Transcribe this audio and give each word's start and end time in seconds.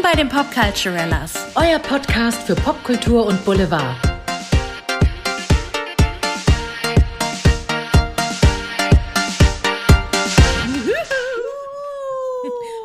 Willkommen 0.00 0.16
bei 0.16 0.22
den 0.22 0.28
Popculturellas. 0.30 1.34
Euer 1.56 1.78
Podcast 1.78 2.44
für 2.44 2.54
Popkultur 2.54 3.26
und 3.26 3.44
Boulevard. 3.44 3.96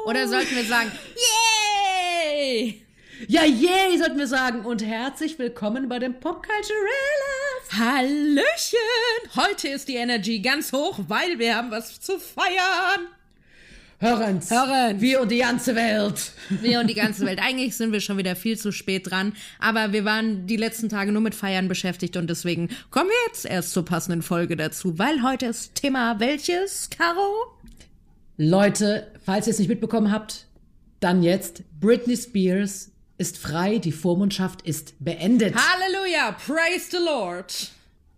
Oder 0.05 0.27
sollten 0.27 0.55
wir 0.57 0.65
sagen, 0.65 0.91
yay! 2.35 2.85
Ja, 3.29 3.45
yay, 3.45 3.97
sollten 3.97 4.17
wir 4.17 4.27
sagen. 4.27 4.65
Und 4.65 4.83
herzlich 4.83 5.39
willkommen 5.39 5.87
bei 5.87 5.99
den 5.99 6.19
Popculturellas. 6.19 6.75
Hallöchen! 7.77 9.35
Heute 9.37 9.69
ist 9.69 9.87
die 9.87 9.95
Energy 9.95 10.39
ganz 10.39 10.73
hoch, 10.73 10.99
weil 11.07 11.39
wir 11.39 11.55
haben 11.55 11.71
was 11.71 12.01
zu 12.01 12.19
feiern. 12.19 13.07
Hörens. 13.99 14.51
Hörens. 14.51 15.01
Wir 15.01 15.21
und 15.21 15.31
die 15.31 15.37
ganze 15.37 15.75
Welt. 15.75 16.31
Wir 16.49 16.79
und 16.81 16.87
die 16.87 16.93
ganze 16.95 17.25
Welt. 17.25 17.39
Eigentlich 17.41 17.77
sind 17.77 17.93
wir 17.93 18.01
schon 18.01 18.17
wieder 18.17 18.35
viel 18.35 18.57
zu 18.57 18.71
spät 18.71 19.09
dran, 19.09 19.33
aber 19.59 19.93
wir 19.93 20.03
waren 20.03 20.47
die 20.47 20.57
letzten 20.57 20.89
Tage 20.89 21.11
nur 21.11 21.21
mit 21.21 21.33
Feiern 21.33 21.67
beschäftigt 21.67 22.17
und 22.17 22.29
deswegen 22.29 22.69
kommen 22.89 23.09
wir 23.09 23.15
jetzt 23.27 23.45
erst 23.45 23.71
zur 23.71 23.85
passenden 23.85 24.21
Folge 24.21 24.57
dazu, 24.57 24.99
weil 24.99 25.23
heute 25.23 25.45
ist 25.45 25.75
Thema 25.75 26.19
welches, 26.19 26.89
Caro? 26.89 27.55
Leute, 28.37 29.11
falls 29.23 29.47
ihr 29.47 29.51
es 29.51 29.59
nicht 29.59 29.69
mitbekommen 29.69 30.11
habt, 30.11 30.47
dann 30.99 31.23
jetzt. 31.23 31.63
Britney 31.79 32.17
Spears 32.17 32.91
ist 33.17 33.37
frei, 33.37 33.77
die 33.77 33.93
Vormundschaft 33.93 34.61
ist 34.63 34.93
beendet. 34.99 35.55
Halleluja! 35.55 36.33
Praise 36.45 36.87
the 36.91 36.97
Lord! 36.97 37.71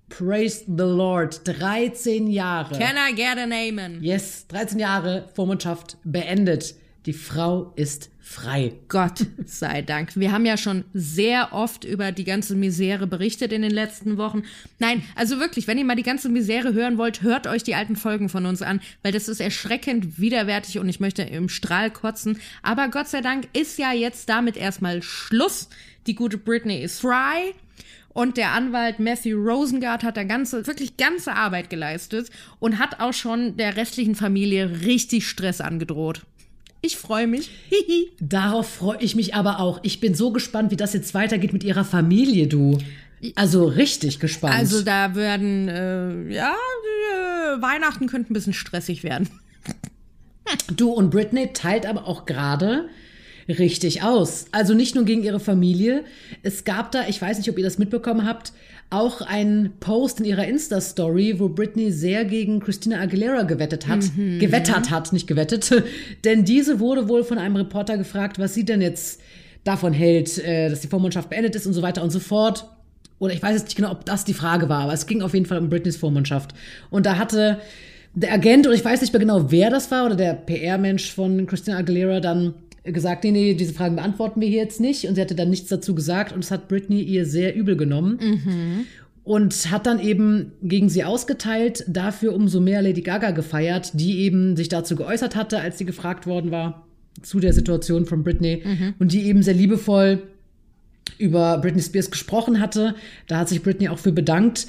Praise 0.10 0.64
the 0.68 0.84
Lord. 0.84 1.46
13 1.46 2.28
Jahre. 2.28 2.78
Can 2.78 2.96
I 2.98 3.14
get 3.14 3.38
an 3.38 3.52
amen? 3.52 4.02
Yes, 4.02 4.48
13 4.48 4.80
Jahre 4.80 5.30
Vormundschaft 5.34 5.98
beendet. 6.04 6.76
Die 7.06 7.14
Frau 7.14 7.72
ist 7.78 8.10
frei. 8.20 8.74
Gott 8.90 9.26
sei 9.46 9.82
Dank. 9.82 10.18
Wir 10.18 10.34
haben 10.34 10.46
ja 10.46 10.58
schon 10.58 10.84
sehr 10.94 11.54
oft 11.54 11.86
über 11.86 12.12
die 12.12 12.26
ganze 12.26 12.56
Misere 12.56 13.08
berichtet 13.08 13.54
in 13.54 13.62
den 13.62 13.72
letzten 13.72 14.18
Wochen. 14.18 14.44
Nein, 14.80 15.02
also 15.16 15.40
wirklich, 15.40 15.68
wenn 15.68 15.78
ihr 15.78 15.86
mal 15.86 15.96
die 15.96 16.04
ganze 16.04 16.28
Misere 16.28 16.74
hören 16.74 16.98
wollt, 16.98 17.22
hört 17.22 17.48
euch 17.48 17.64
die 17.64 17.76
alten 17.76 17.96
Folgen 17.96 18.28
von 18.28 18.46
uns 18.46 18.62
an, 18.62 18.82
weil 19.04 19.14
das 19.14 19.30
ist 19.30 19.40
erschreckend 19.40 20.20
widerwärtig 20.20 20.80
und 20.80 20.90
ich 20.90 21.00
möchte 21.00 21.22
im 21.22 21.48
Strahl 21.48 21.90
kotzen. 21.90 22.40
Aber 22.62 22.90
Gott 22.90 23.08
sei 23.08 23.22
Dank 23.22 23.48
ist 23.54 23.80
ja 23.80 23.94
jetzt 23.94 24.28
damit 24.28 24.58
erstmal 24.58 25.02
Schluss. 25.02 25.70
Die 26.08 26.16
gute 26.16 26.38
Britney 26.38 26.82
ist 26.82 27.00
frei. 27.00 27.54
Und 28.18 28.36
der 28.36 28.54
Anwalt 28.54 28.98
Matthew 28.98 29.38
Rosengart 29.38 30.02
hat 30.02 30.18
da 30.18 30.24
ganze, 30.24 30.66
wirklich 30.66 30.98
ganze 30.98 31.34
Arbeit 31.34 31.70
geleistet 31.70 32.32
und 32.58 32.80
hat 32.80 33.00
auch 33.00 33.14
schon 33.14 33.58
der 33.58 33.78
restlichen 33.78 34.16
Familie 34.16 34.82
richtig 34.82 35.28
Stress 35.28 35.62
angedroht. 35.62 36.24
Ich 36.82 36.98
freue 36.98 37.28
mich. 37.28 37.52
Hihi. 37.70 38.10
Darauf 38.20 38.68
freue 38.68 38.98
ich 39.02 39.16
mich 39.16 39.36
aber 39.36 39.60
auch. 39.60 39.82
Ich 39.84 40.00
bin 40.00 40.16
so 40.16 40.32
gespannt, 40.32 40.72
wie 40.72 40.76
das 40.76 40.94
jetzt 40.94 41.14
weitergeht 41.14 41.54
mit 41.54 41.64
ihrer 41.64 41.86
Familie, 41.86 42.48
du. 42.48 42.80
Also 43.36 43.66
richtig 43.66 44.20
gespannt. 44.20 44.56
Also 44.56 44.82
da 44.82 45.14
werden, 45.14 45.68
äh, 45.70 46.34
ja, 46.34 46.56
äh, 46.56 47.62
Weihnachten 47.62 48.08
könnte 48.08 48.34
ein 48.34 48.34
bisschen 48.34 48.54
stressig 48.54 49.04
werden. 49.04 49.30
Du 50.76 50.90
und 50.90 51.12
Britney 51.12 51.54
teilt 51.54 51.86
aber 51.86 52.08
auch 52.08 52.26
gerade 52.26 52.90
richtig 53.48 54.04
aus. 54.04 54.46
Also 54.52 54.74
nicht 54.74 54.96
nur 54.96 55.06
gegen 55.06 55.24
ihre 55.24 55.40
Familie. 55.40 56.04
Es 56.44 56.64
gab 56.64 56.92
da, 56.92 57.08
ich 57.08 57.22
weiß 57.22 57.38
nicht, 57.38 57.50
ob 57.50 57.58
ihr 57.58 57.64
das 57.64 57.78
mitbekommen 57.78 58.26
habt, 58.26 58.54
auch 58.90 59.22
einen 59.22 59.74
Post 59.80 60.20
in 60.20 60.26
ihrer 60.26 60.48
Insta-Story, 60.48 61.40
wo 61.40 61.50
Britney 61.50 61.92
sehr 61.92 62.26
gegen 62.26 62.60
Christina 62.60 63.00
Aguilera 63.00 63.44
gewettet 63.44 63.88
hat. 63.88 64.06
Mhm. 64.16 64.40
Gewettert 64.40 64.90
hat, 64.92 65.12
nicht 65.12 65.28
gewettet. 65.28 65.84
Denn 66.24 66.46
diese 66.46 66.80
wurde 66.80 67.10
wohl 67.10 67.24
von 67.24 67.38
einem 67.38 67.58
Reporter 67.58 67.98
gefragt, 67.98 68.40
was 68.40 68.54
sie 68.54 68.64
denn 68.66 68.82
jetzt 68.82 69.22
davon 69.64 69.92
hält, 69.92 70.38
äh, 70.38 70.70
dass 70.70 70.82
die 70.82 70.88
Vormundschaft 70.88 71.30
beendet 71.30 71.56
ist 71.56 71.68
und 71.68 71.74
so 71.74 71.82
weiter 71.82 72.02
und 72.02 72.12
so 72.12 72.20
fort. 72.20 72.70
Oder 73.20 73.34
ich 73.34 73.42
weiß 73.42 73.54
jetzt 73.54 73.66
nicht 73.66 73.76
genau, 73.76 73.92
ob 73.92 74.06
das 74.06 74.26
die 74.26 74.34
Frage 74.34 74.70
war, 74.70 74.82
aber 74.84 74.94
es 74.94 75.08
ging 75.08 75.22
auf 75.22 75.34
jeden 75.34 75.46
Fall 75.46 75.58
um 75.58 75.70
Britneys 75.70 75.98
Vormundschaft. 75.98 76.54
Und 76.90 77.06
da 77.06 77.18
hatte 77.18 77.60
der 78.14 78.32
Agent, 78.34 78.66
oder 78.68 78.76
ich 78.76 78.86
weiß 78.86 79.02
nicht 79.02 79.12
mehr 79.12 79.20
genau, 79.20 79.52
wer 79.52 79.70
das 79.70 79.92
war, 79.92 80.06
oder 80.06 80.16
der 80.16 80.34
PR-Mensch 80.34 81.12
von 81.12 81.46
Christina 81.46 81.78
Aguilera 81.78 82.20
dann 82.20 82.54
gesagt, 82.94 83.24
nee, 83.24 83.32
nee, 83.32 83.54
diese 83.54 83.74
Fragen 83.74 83.96
beantworten 83.96 84.42
wir 84.42 84.48
hier 84.48 84.62
jetzt 84.62 84.80
nicht. 84.80 85.08
Und 85.08 85.16
sie 85.16 85.22
hatte 85.22 85.36
dann 85.36 85.50
nichts 85.50 85.70
dazu 85.70 85.96
gesagt 85.96 86.34
und 86.34 86.44
es 86.44 86.52
hat 86.52 86.68
Britney 86.68 87.02
ihr 87.02 87.26
sehr 87.26 87.56
übel 87.56 87.76
genommen. 87.76 88.20
Und 89.24 89.72
hat 89.72 89.86
dann 89.86 90.00
eben 90.00 90.54
gegen 90.64 90.88
sie 90.88 91.04
ausgeteilt, 91.04 91.84
dafür 91.88 92.34
umso 92.34 92.62
mehr 92.62 92.82
Lady 92.82 93.02
Gaga 93.02 93.32
gefeiert, 93.32 93.92
die 93.94 94.20
eben 94.20 94.56
sich 94.56 94.70
dazu 94.70 94.96
geäußert 94.96 95.36
hatte, 95.36 95.60
als 95.60 95.78
sie 95.78 95.86
gefragt 95.86 96.28
worden 96.28 96.52
war 96.52 96.88
zu 97.22 97.40
der 97.40 97.52
Situation 97.52 98.06
von 98.06 98.24
Britney 98.24 98.64
und 99.00 99.12
die 99.12 99.26
eben 99.26 99.44
sehr 99.44 99.54
liebevoll 99.54 100.24
über 101.18 101.58
Britney 101.58 101.82
Spears 101.82 102.12
gesprochen 102.12 102.60
hatte. 102.60 102.96
Da 103.28 103.40
hat 103.40 103.50
sich 103.50 103.64
Britney 103.64 103.90
auch 103.90 104.00
für 104.00 104.12
bedankt. 104.12 104.68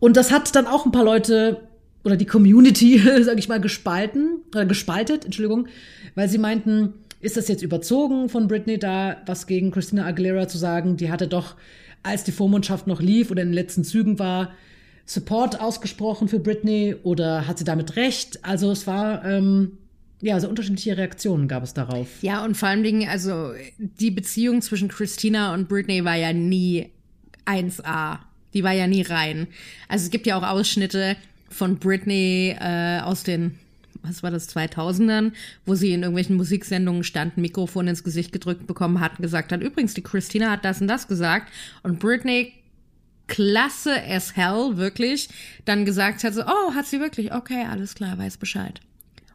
Und 0.00 0.16
das 0.16 0.32
hat 0.32 0.54
dann 0.54 0.66
auch 0.66 0.86
ein 0.86 0.92
paar 0.92 1.04
Leute 1.04 1.60
oder 2.04 2.16
die 2.16 2.26
Community, 2.26 3.00
sag 3.22 3.38
ich 3.38 3.48
mal, 3.48 3.60
gespalten, 3.60 4.40
äh, 4.54 4.66
gespaltet, 4.66 5.24
Entschuldigung, 5.24 5.68
weil 6.14 6.28
sie 6.28 6.38
meinten, 6.38 6.94
ist 7.20 7.36
das 7.36 7.48
jetzt 7.48 7.62
überzogen 7.62 8.28
von 8.28 8.48
Britney 8.48 8.78
da, 8.78 9.16
was 9.26 9.46
gegen 9.46 9.70
Christina 9.70 10.06
Aguilera 10.06 10.48
zu 10.48 10.58
sagen? 10.58 10.96
Die 10.96 11.10
hatte 11.10 11.28
doch, 11.28 11.56
als 12.02 12.24
die 12.24 12.32
Vormundschaft 12.32 12.86
noch 12.86 13.00
lief 13.00 13.30
oder 13.30 13.42
in 13.42 13.48
den 13.48 13.54
letzten 13.54 13.84
Zügen 13.84 14.18
war, 14.18 14.52
Support 15.04 15.60
ausgesprochen 15.60 16.28
für 16.28 16.38
Britney 16.38 16.94
oder 17.02 17.46
hat 17.46 17.58
sie 17.58 17.64
damit 17.64 17.96
recht? 17.96 18.44
Also 18.44 18.70
es 18.70 18.86
war, 18.86 19.24
ähm, 19.24 19.78
ja, 20.20 20.38
so 20.38 20.48
unterschiedliche 20.48 20.96
Reaktionen 20.96 21.48
gab 21.48 21.62
es 21.62 21.72
darauf. 21.72 22.08
Ja, 22.22 22.44
und 22.44 22.56
vor 22.56 22.68
allen 22.68 22.82
Dingen, 22.82 23.08
also 23.08 23.52
die 23.78 24.10
Beziehung 24.10 24.60
zwischen 24.60 24.88
Christina 24.88 25.54
und 25.54 25.68
Britney 25.68 26.04
war 26.04 26.16
ja 26.16 26.32
nie 26.32 26.90
1A. 27.46 28.18
Die 28.54 28.62
war 28.62 28.72
ja 28.72 28.86
nie 28.86 29.02
rein. 29.02 29.46
Also 29.88 30.04
es 30.04 30.10
gibt 30.10 30.26
ja 30.26 30.38
auch 30.38 30.46
Ausschnitte 30.46 31.16
von 31.48 31.78
Britney 31.78 32.54
äh, 32.60 33.00
aus 33.00 33.22
den 33.22 33.58
was 34.02 34.22
war 34.22 34.30
das, 34.30 34.54
2000ern, 34.54 35.32
wo 35.66 35.74
sie 35.74 35.92
in 35.92 36.02
irgendwelchen 36.02 36.36
Musiksendungen 36.36 37.04
stand, 37.04 37.36
ein 37.36 37.42
Mikrofon 37.42 37.88
ins 37.88 38.04
Gesicht 38.04 38.32
gedrückt 38.32 38.66
bekommen 38.66 39.00
hat 39.00 39.12
und 39.12 39.22
gesagt 39.22 39.52
hat, 39.52 39.62
übrigens, 39.62 39.94
die 39.94 40.02
Christina 40.02 40.50
hat 40.50 40.64
das 40.64 40.80
und 40.80 40.88
das 40.88 41.08
gesagt 41.08 41.52
und 41.82 41.98
Britney 41.98 42.52
klasse 43.26 44.02
as 44.08 44.36
hell, 44.36 44.76
wirklich, 44.76 45.28
dann 45.64 45.84
gesagt 45.84 46.24
hat 46.24 46.34
so, 46.34 46.42
oh, 46.42 46.74
hat 46.74 46.86
sie 46.86 46.98
wirklich, 46.98 47.32
okay, 47.32 47.66
alles 47.70 47.94
klar, 47.94 48.18
weiß 48.18 48.38
Bescheid. 48.38 48.80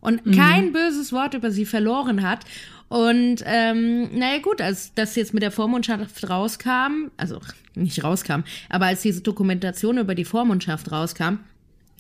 Und 0.02 0.36
kein 0.36 0.74
böses 0.74 1.14
Wort 1.14 1.34
über 1.34 1.50
sie 1.50 1.66
verloren 1.66 2.28
hat. 2.28 2.44
Und 2.90 3.38
ähm, 3.46 4.10
naja 4.18 4.40
gut, 4.40 4.60
als 4.60 4.94
das 4.94 5.16
jetzt 5.16 5.34
mit 5.34 5.42
der 5.42 5.52
Vormundschaft 5.52 6.30
rauskam, 6.30 7.10
also 7.16 7.40
nicht 7.74 8.04
rauskam, 8.04 8.42
aber 8.70 8.88
als 8.88 9.02
diese 9.02 9.22
Dokumentation 9.22 9.98
über 9.98 10.14
die 10.14 10.26
Vormundschaft 10.26 10.92
rauskam, 10.92 11.40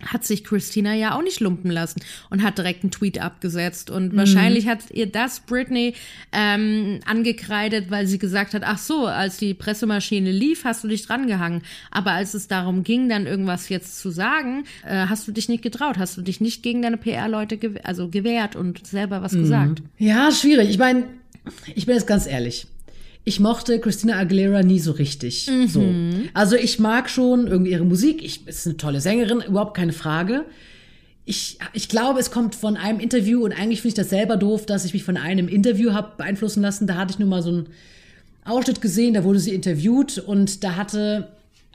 hat 0.05 0.23
sich 0.23 0.43
Christina 0.43 0.93
ja 0.93 1.15
auch 1.15 1.21
nicht 1.21 1.39
lumpen 1.39 1.71
lassen 1.71 2.01
und 2.29 2.43
hat 2.43 2.57
direkt 2.57 2.83
einen 2.83 2.91
Tweet 2.91 3.19
abgesetzt. 3.19 3.89
Und 3.89 4.15
wahrscheinlich 4.15 4.67
hat 4.67 4.91
ihr 4.91 5.07
das 5.07 5.39
Britney 5.41 5.93
ähm, 6.31 6.99
angekreidet, 7.05 7.89
weil 7.89 8.07
sie 8.07 8.17
gesagt 8.17 8.53
hat, 8.53 8.63
ach 8.65 8.77
so, 8.77 9.07
als 9.07 9.37
die 9.37 9.53
Pressemaschine 9.53 10.31
lief, 10.31 10.65
hast 10.65 10.83
du 10.83 10.87
dich 10.87 11.05
drangehangen. 11.05 11.61
Aber 11.91 12.11
als 12.11 12.33
es 12.33 12.47
darum 12.47 12.83
ging, 12.83 13.09
dann 13.09 13.25
irgendwas 13.25 13.69
jetzt 13.69 13.99
zu 13.99 14.09
sagen, 14.09 14.65
äh, 14.85 15.07
hast 15.07 15.27
du 15.27 15.31
dich 15.31 15.49
nicht 15.49 15.63
getraut, 15.63 15.97
hast 15.97 16.17
du 16.17 16.21
dich 16.21 16.41
nicht 16.41 16.63
gegen 16.63 16.81
deine 16.81 16.97
PR-Leute 16.97 17.57
gew 17.57 17.73
also 17.83 18.09
gewehrt 18.09 18.55
und 18.55 18.85
selber 18.85 19.21
was 19.21 19.33
gesagt. 19.33 19.81
Ja, 19.97 20.31
schwierig. 20.31 20.69
Ich 20.69 20.77
meine, 20.77 21.05
ich 21.75 21.85
bin 21.85 21.95
jetzt 21.95 22.07
ganz 22.07 22.27
ehrlich. 22.27 22.67
Ich 23.25 23.39
mochte 23.39 23.79
Christina 23.79 24.17
Aguilera 24.17 24.63
nie 24.63 24.79
so 24.79 24.91
richtig. 24.91 25.49
So. 25.67 25.83
Also 26.33 26.55
ich 26.55 26.79
mag 26.79 27.09
schon 27.09 27.47
irgendwie 27.47 27.71
ihre 27.71 27.85
Musik. 27.85 28.23
Ich 28.23 28.45
ist 28.47 28.67
eine 28.67 28.77
tolle 28.77 28.99
Sängerin, 28.99 29.41
überhaupt 29.41 29.77
keine 29.77 29.93
Frage. 29.93 30.45
Ich, 31.25 31.57
ich 31.71 31.87
glaube, 31.87 32.19
es 32.19 32.31
kommt 32.31 32.53
von 32.53 32.75
einem 32.75 32.99
Interview 32.99 33.45
und 33.45 33.53
eigentlich 33.53 33.81
finde 33.81 33.89
ich 33.89 33.93
das 33.93 34.09
selber 34.09 34.35
doof, 34.35 34.65
dass 34.65 34.83
ich 34.83 34.93
mich 34.93 35.05
von 35.05 35.15
einem 35.15 35.47
Interview 35.47 35.93
habe 35.93 36.17
beeinflussen 36.17 36.61
lassen. 36.61 36.85
Da 36.85 36.95
hatte 36.95 37.13
ich 37.13 37.19
nur 37.19 37.29
mal 37.29 37.41
so 37.41 37.49
einen 37.49 37.67
Ausschnitt 38.43 38.81
gesehen, 38.81 39.13
da 39.13 39.23
wurde 39.23 39.39
sie 39.39 39.53
interviewt 39.53 40.17
und 40.17 40.65
da 40.65 40.75
hatte 40.75 41.29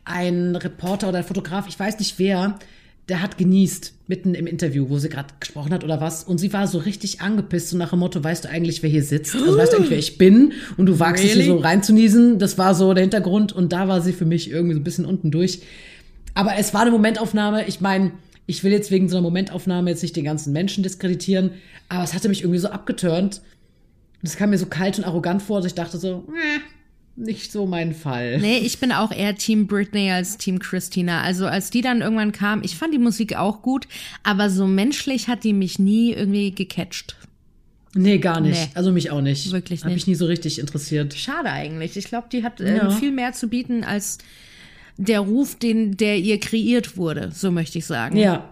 ein 0.05 0.55
Reporter 0.55 1.09
oder 1.09 1.19
ein 1.19 1.25
Fotograf, 1.25 1.67
ich 1.67 1.79
weiß 1.79 1.99
nicht 1.99 2.19
wer, 2.19 2.59
der 3.09 3.23
hat 3.23 3.39
genießt 3.39 3.95
mitten 4.07 4.35
im 4.35 4.47
Interview, 4.47 4.89
wo 4.89 4.99
sie 4.99 5.09
gerade 5.09 5.29
gesprochen 5.41 5.73
hat 5.73 5.83
oder 5.85 6.01
was. 6.01 6.25
Und 6.25 6.39
sie 6.39 6.53
war 6.53 6.67
so 6.67 6.79
richtig 6.79 7.21
angepisst, 7.21 7.71
so 7.71 7.77
nach 7.77 7.91
dem 7.91 8.01
Motto, 8.01 8.23
weißt 8.23 8.45
du 8.45 8.51
eigentlich, 8.51 8.83
wer 8.83 8.91
hier 8.91 9.03
sitzt? 9.03 9.35
Also 9.35 9.57
weißt 9.57 9.73
du 9.73 9.77
eigentlich, 9.77 9.91
wer 9.91 9.99
ich 9.99 10.19
bin? 10.19 10.53
Und 10.77 10.87
du 10.87 10.99
wagst 10.99 11.25
es 11.25 11.31
hier 11.33 11.43
Really? 11.43 11.49
so 11.49 11.57
reinzuniesen. 11.59 12.39
Das 12.39 12.59
war 12.59 12.75
so 12.75 12.93
der 12.93 13.03
Hintergrund. 13.03 13.53
Und 13.53 13.73
da 13.73 13.89
war 13.89 14.01
sie 14.01 14.13
für 14.13 14.27
mich 14.27 14.51
irgendwie 14.51 14.75
so 14.75 14.81
ein 14.81 14.85
bisschen 14.85 15.07
unten 15.07 15.31
durch. 15.31 15.61
Aber 16.35 16.57
es 16.57 16.75
war 16.75 16.83
eine 16.83 16.91
Momentaufnahme. 16.91 17.67
Ich 17.67 17.81
meine, 17.81 18.13
ich 18.47 18.63
will 18.65 18.73
jetzt 18.73 18.91
wegen 18.91 19.09
so 19.09 19.17
einer 19.17 19.23
Momentaufnahme 19.23 19.91
jetzt 19.91 20.03
nicht 20.03 20.17
den 20.17 20.25
ganzen 20.25 20.53
Menschen 20.53 20.83
diskreditieren, 20.83 21.51
aber 21.89 22.05
es 22.05 22.15
hatte 22.15 22.29
mich 22.29 22.43
irgendwie 22.43 22.61
so 22.61 22.69
abgeturnt. 22.69 23.43
Das 24.23 24.37
kam 24.37 24.51
mir 24.51 24.59
so 24.59 24.67
kalt 24.67 24.99
und 24.99 25.05
arrogant 25.05 25.43
vor, 25.43 25.59
dass 25.59 25.67
ich 25.67 25.75
dachte 25.75 25.99
so, 25.99 26.27
äh, 26.29 26.61
nicht 27.19 27.51
so 27.53 27.67
mein 27.67 27.95
Fall. 27.95 28.39
Nee, 28.41 28.59
ich 28.59 28.79
bin 28.79 28.93
auch 28.93 29.11
eher 29.13 29.35
Team 29.35 29.67
Britney 29.67 30.11
als 30.11 30.39
Team 30.39 30.59
Christina. 30.59 31.23
Also 31.23 31.47
als 31.47 31.71
die 31.71 31.81
dann 31.81 32.01
irgendwann 32.01 32.33
kam, 32.33 32.63
ich 32.63 32.77
fand 32.77 32.95
die 32.95 32.99
Musik 32.99 33.37
auch 33.37 33.63
gut, 33.63 33.87
aber 34.23 34.51
so 34.51 34.67
menschlich 34.67 35.29
hat 35.29 35.45
die 35.45 35.53
mich 35.53 35.79
nie 35.79 36.13
irgendwie 36.13 36.53
gecatcht. 36.53 37.17
Nee, 37.95 38.19
gar 38.19 38.41
nicht. 38.41 38.61
Nee. 38.61 38.71
Also 38.75 38.93
mich 38.93 39.11
auch 39.11 39.21
nicht. 39.23 39.51
Wirklich 39.51 39.81
Hab 39.83 39.89
nicht. 39.89 39.97
ich 40.03 40.07
nie 40.07 40.15
so 40.15 40.27
richtig 40.27 40.59
interessiert. 40.59 41.15
Schade 41.15 41.51
eigentlich. 41.51 41.97
Ich 41.97 42.05
glaube, 42.05 42.29
die 42.31 42.45
hat 42.45 42.61
äh, 42.61 42.77
Ja. 42.77 42.91
viel 42.91 43.11
mehr 43.11 43.33
zu 43.33 43.49
bieten 43.49 43.83
als 43.83 44.19
der 44.97 45.21
Ruf, 45.21 45.55
den, 45.57 45.97
der 45.97 46.19
ihr 46.19 46.39
kreiert 46.39 46.97
wurde, 46.97 47.31
so 47.35 47.51
möchte 47.51 47.79
ich 47.79 47.87
sagen. 47.87 48.17
Ja. 48.17 48.49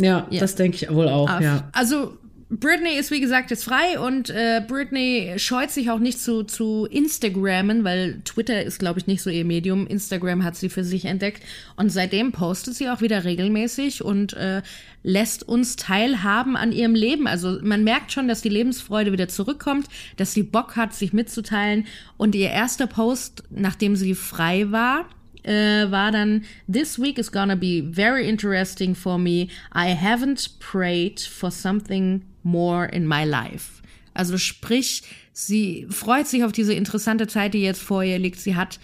Ja, 0.00 0.26
das 0.40 0.56
denke 0.56 0.76
ich 0.76 0.92
wohl 0.92 1.08
auch, 1.08 1.40
ja. 1.40 1.68
Also 1.72 2.18
Britney 2.60 2.96
ist 2.96 3.10
wie 3.10 3.20
gesagt 3.20 3.50
jetzt 3.50 3.64
frei 3.64 3.98
und 3.98 4.30
äh, 4.30 4.62
Britney 4.66 5.34
scheut 5.38 5.70
sich 5.70 5.90
auch 5.90 5.98
nicht 5.98 6.20
zu, 6.20 6.44
zu 6.44 6.86
Instagrammen, 6.90 7.82
weil 7.82 8.20
Twitter 8.24 8.62
ist, 8.62 8.78
glaube 8.78 9.00
ich, 9.00 9.06
nicht 9.06 9.22
so 9.22 9.30
ihr 9.30 9.44
Medium. 9.44 9.86
Instagram 9.86 10.44
hat 10.44 10.54
sie 10.54 10.68
für 10.68 10.84
sich 10.84 11.06
entdeckt 11.06 11.42
und 11.76 11.90
seitdem 11.90 12.32
postet 12.32 12.74
sie 12.74 12.88
auch 12.88 13.00
wieder 13.00 13.24
regelmäßig 13.24 14.04
und 14.04 14.34
äh, 14.34 14.62
lässt 15.02 15.48
uns 15.48 15.76
teilhaben 15.76 16.56
an 16.56 16.70
ihrem 16.70 16.94
Leben. 16.94 17.26
Also 17.26 17.58
man 17.62 17.82
merkt 17.82 18.12
schon, 18.12 18.28
dass 18.28 18.42
die 18.42 18.48
Lebensfreude 18.50 19.10
wieder 19.10 19.28
zurückkommt, 19.28 19.86
dass 20.16 20.32
sie 20.32 20.42
Bock 20.42 20.76
hat, 20.76 20.94
sich 20.94 21.12
mitzuteilen. 21.12 21.86
Und 22.16 22.34
ihr 22.34 22.50
erster 22.50 22.86
Post, 22.86 23.42
nachdem 23.50 23.96
sie 23.96 24.14
frei 24.14 24.70
war, 24.70 25.06
äh, 25.44 25.90
war 25.90 26.10
dann 26.10 26.44
This 26.70 26.98
week 26.98 27.18
is 27.18 27.30
gonna 27.30 27.54
be 27.54 27.82
very 27.90 28.28
interesting 28.28 28.94
for 28.94 29.18
me. 29.18 29.48
I 29.74 29.94
haven't 29.94 30.58
prayed 30.58 31.20
for 31.20 31.50
something 31.50 32.22
more 32.42 32.86
in 32.86 33.06
my 33.06 33.24
life. 33.24 33.82
Also 34.14 34.38
sprich, 34.38 35.02
sie 35.32 35.86
freut 35.90 36.26
sich 36.26 36.44
auf 36.44 36.52
diese 36.52 36.74
interessante 36.74 37.26
Zeit, 37.26 37.54
die 37.54 37.62
jetzt 37.62 37.82
vor 37.82 38.02
ihr 38.02 38.18
liegt. 38.18 38.38
Sie 38.38 38.54
hat 38.54 38.78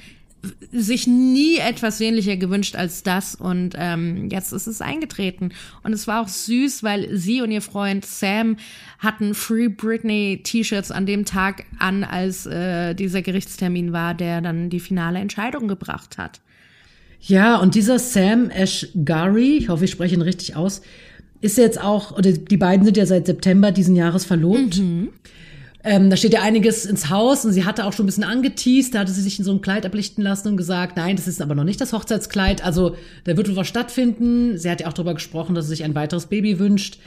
sich 0.72 1.06
nie 1.06 1.58
etwas 1.58 1.98
sehnlicher 1.98 2.36
gewünscht 2.36 2.76
als 2.76 3.02
das 3.02 3.34
und 3.34 3.74
ähm, 3.76 4.28
jetzt 4.30 4.52
ist 4.52 4.66
es 4.66 4.80
eingetreten 4.80 5.50
und 5.82 5.92
es 5.92 6.06
war 6.06 6.22
auch 6.22 6.28
süß, 6.28 6.82
weil 6.82 7.14
sie 7.16 7.42
und 7.42 7.50
ihr 7.50 7.60
Freund 7.60 8.06
Sam 8.06 8.56
hatten 8.98 9.34
Free 9.34 9.68
Britney 9.68 10.40
T-Shirts 10.42 10.90
an 10.90 11.06
dem 11.06 11.24
Tag 11.24 11.64
an, 11.78 12.04
als 12.04 12.46
äh, 12.46 12.94
dieser 12.94 13.22
Gerichtstermin 13.22 13.92
war, 13.92 14.14
der 14.14 14.40
dann 14.40 14.70
die 14.70 14.80
finale 14.80 15.18
Entscheidung 15.18 15.68
gebracht 15.68 16.16
hat. 16.16 16.40
Ja, 17.20 17.56
und 17.58 17.74
dieser 17.74 17.98
Sam 17.98 18.50
Ashgari, 18.50 19.58
ich 19.58 19.68
hoffe, 19.68 19.84
ich 19.84 19.90
spreche 19.90 20.14
ihn 20.14 20.22
richtig 20.22 20.56
aus, 20.56 20.80
ist 21.40 21.58
jetzt 21.58 21.80
auch, 21.80 22.16
oder 22.16 22.32
die 22.32 22.56
beiden 22.56 22.84
sind 22.84 22.96
ja 22.96 23.06
seit 23.06 23.26
September 23.26 23.72
diesen 23.72 23.96
Jahres 23.96 24.24
verlobt. 24.24 24.80
Ähm, 25.82 26.10
da 26.10 26.16
steht 26.16 26.34
ja 26.34 26.42
einiges 26.42 26.84
ins 26.84 27.08
Haus 27.08 27.44
und 27.46 27.52
sie 27.52 27.64
hatte 27.64 27.86
auch 27.86 27.94
schon 27.94 28.04
ein 28.04 28.06
bisschen 28.06 28.24
angeteased, 28.24 28.94
da 28.94 29.00
hatte 29.00 29.12
sie 29.12 29.22
sich 29.22 29.38
in 29.38 29.46
so 29.46 29.52
ein 29.52 29.62
Kleid 29.62 29.86
ablichten 29.86 30.22
lassen 30.22 30.48
und 30.48 30.56
gesagt, 30.58 30.98
nein, 30.98 31.16
das 31.16 31.26
ist 31.26 31.40
aber 31.40 31.54
noch 31.54 31.64
nicht 31.64 31.80
das 31.80 31.94
Hochzeitskleid, 31.94 32.62
also 32.62 32.96
da 33.24 33.36
wird 33.36 33.48
wohl 33.48 33.56
was 33.56 33.68
stattfinden. 33.68 34.58
Sie 34.58 34.70
hat 34.70 34.82
ja 34.82 34.88
auch 34.88 34.92
darüber 34.92 35.14
gesprochen, 35.14 35.54
dass 35.54 35.66
sie 35.66 35.70
sich 35.70 35.84
ein 35.84 35.94
weiteres 35.94 36.26
Baby 36.26 36.58
wünscht. 36.58 36.98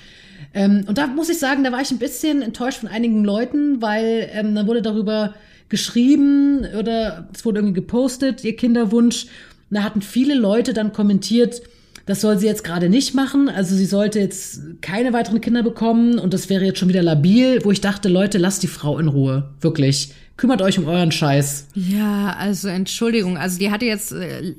Ähm, 0.56 0.86
und 0.88 0.98
da 0.98 1.06
muss 1.06 1.30
ich 1.30 1.38
sagen, 1.38 1.64
da 1.64 1.72
war 1.72 1.82
ich 1.82 1.92
ein 1.92 2.00
bisschen 2.00 2.42
enttäuscht 2.42 2.80
von 2.80 2.90
einigen 2.90 3.24
Leuten, 3.24 3.82
weil 3.82 4.30
ähm, 4.34 4.56
dann 4.56 4.66
wurde 4.66 4.82
darüber 4.82 5.36
geschrieben 5.70 6.66
oder 6.78 7.30
es 7.34 7.46
wurde 7.46 7.60
irgendwie 7.60 7.76
gepostet, 7.76 8.44
ihr 8.44 8.56
Kinderwunsch. 8.56 9.28
Und 9.74 9.78
da 9.80 9.84
hatten 9.84 10.04
viele 10.04 10.36
Leute 10.36 10.76
dann 10.76 10.94
kommentiert, 10.94 11.64
das 12.06 12.22
soll 12.22 12.38
sie 12.38 12.46
jetzt 12.46 12.64
gerade 12.64 12.90
nicht 12.90 13.16
machen. 13.16 13.50
Also 13.50 13.76
sie 13.76 13.88
sollte 13.88 14.20
jetzt 14.20 14.62
keine 14.82 15.14
weiteren 15.14 15.42
Kinder 15.42 15.64
bekommen 15.64 16.20
und 16.20 16.32
das 16.32 16.48
wäre 16.48 16.64
jetzt 16.64 16.78
schon 16.78 16.90
wieder 16.90 17.02
labil, 17.02 17.60
wo 17.66 17.72
ich 17.72 17.82
dachte, 17.82 18.08
Leute, 18.08 18.38
lasst 18.38 18.62
die 18.62 18.68
Frau 18.68 19.00
in 19.00 19.08
Ruhe. 19.08 19.50
Wirklich. 19.62 20.12
Kümmert 20.38 20.62
euch 20.62 20.78
um 20.78 20.86
euren 20.86 21.12
Scheiß. 21.12 21.70
Ja, 21.74 22.36
also 22.38 22.68
Entschuldigung, 22.68 23.36
also 23.36 23.58
die 23.58 23.72
hatte 23.72 23.86
jetzt, 23.86 24.12
äh, 24.12 24.54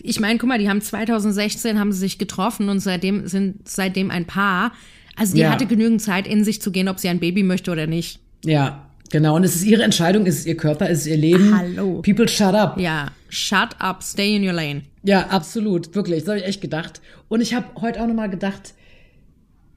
ich 0.00 0.20
meine, 0.20 0.38
guck 0.38 0.48
mal, 0.48 0.58
die 0.60 0.68
haben 0.68 0.80
2016 0.80 1.76
haben 1.80 1.90
sie 1.90 1.98
sich 1.98 2.18
getroffen 2.18 2.68
und 2.68 2.78
seitdem 2.78 3.26
sind 3.26 3.68
seitdem 3.68 4.12
ein 4.12 4.26
Paar. 4.26 4.70
Also 5.16 5.34
die 5.34 5.40
Ja. 5.40 5.50
hatte 5.50 5.66
genügend 5.66 6.00
Zeit 6.00 6.28
in 6.28 6.44
sich 6.44 6.62
zu 6.62 6.70
gehen, 6.70 6.88
ob 6.88 7.00
sie 7.00 7.08
ein 7.08 7.18
Baby 7.18 7.42
möchte 7.42 7.72
oder 7.72 7.88
nicht. 7.88 8.20
Ja, 8.44 8.86
genau. 9.10 9.36
Und 9.36 9.44
es 9.44 9.54
ist 9.56 9.64
ihre 9.64 9.82
Entscheidung, 9.82 10.26
es 10.26 10.38
ist 10.40 10.46
ihr 10.46 10.56
Körper, 10.56 10.88
es 10.88 11.00
ist 11.00 11.06
ihr 11.06 11.16
Leben. 11.16 11.56
Hallo. 11.56 12.00
People 12.02 12.26
shut 12.28 12.54
up. 12.54 12.78
Ja, 12.80 13.08
shut 13.28 13.76
up, 13.78 14.02
stay 14.02 14.36
in 14.36 14.44
your 14.46 14.52
lane. 14.54 14.82
Ja, 15.02 15.26
absolut, 15.28 15.94
wirklich. 15.94 16.20
Das 16.20 16.28
habe 16.28 16.38
ich 16.40 16.46
echt 16.46 16.60
gedacht. 16.60 17.00
Und 17.28 17.40
ich 17.40 17.54
habe 17.54 17.66
heute 17.80 18.02
auch 18.02 18.06
noch 18.06 18.14
mal 18.14 18.28
gedacht, 18.28 18.74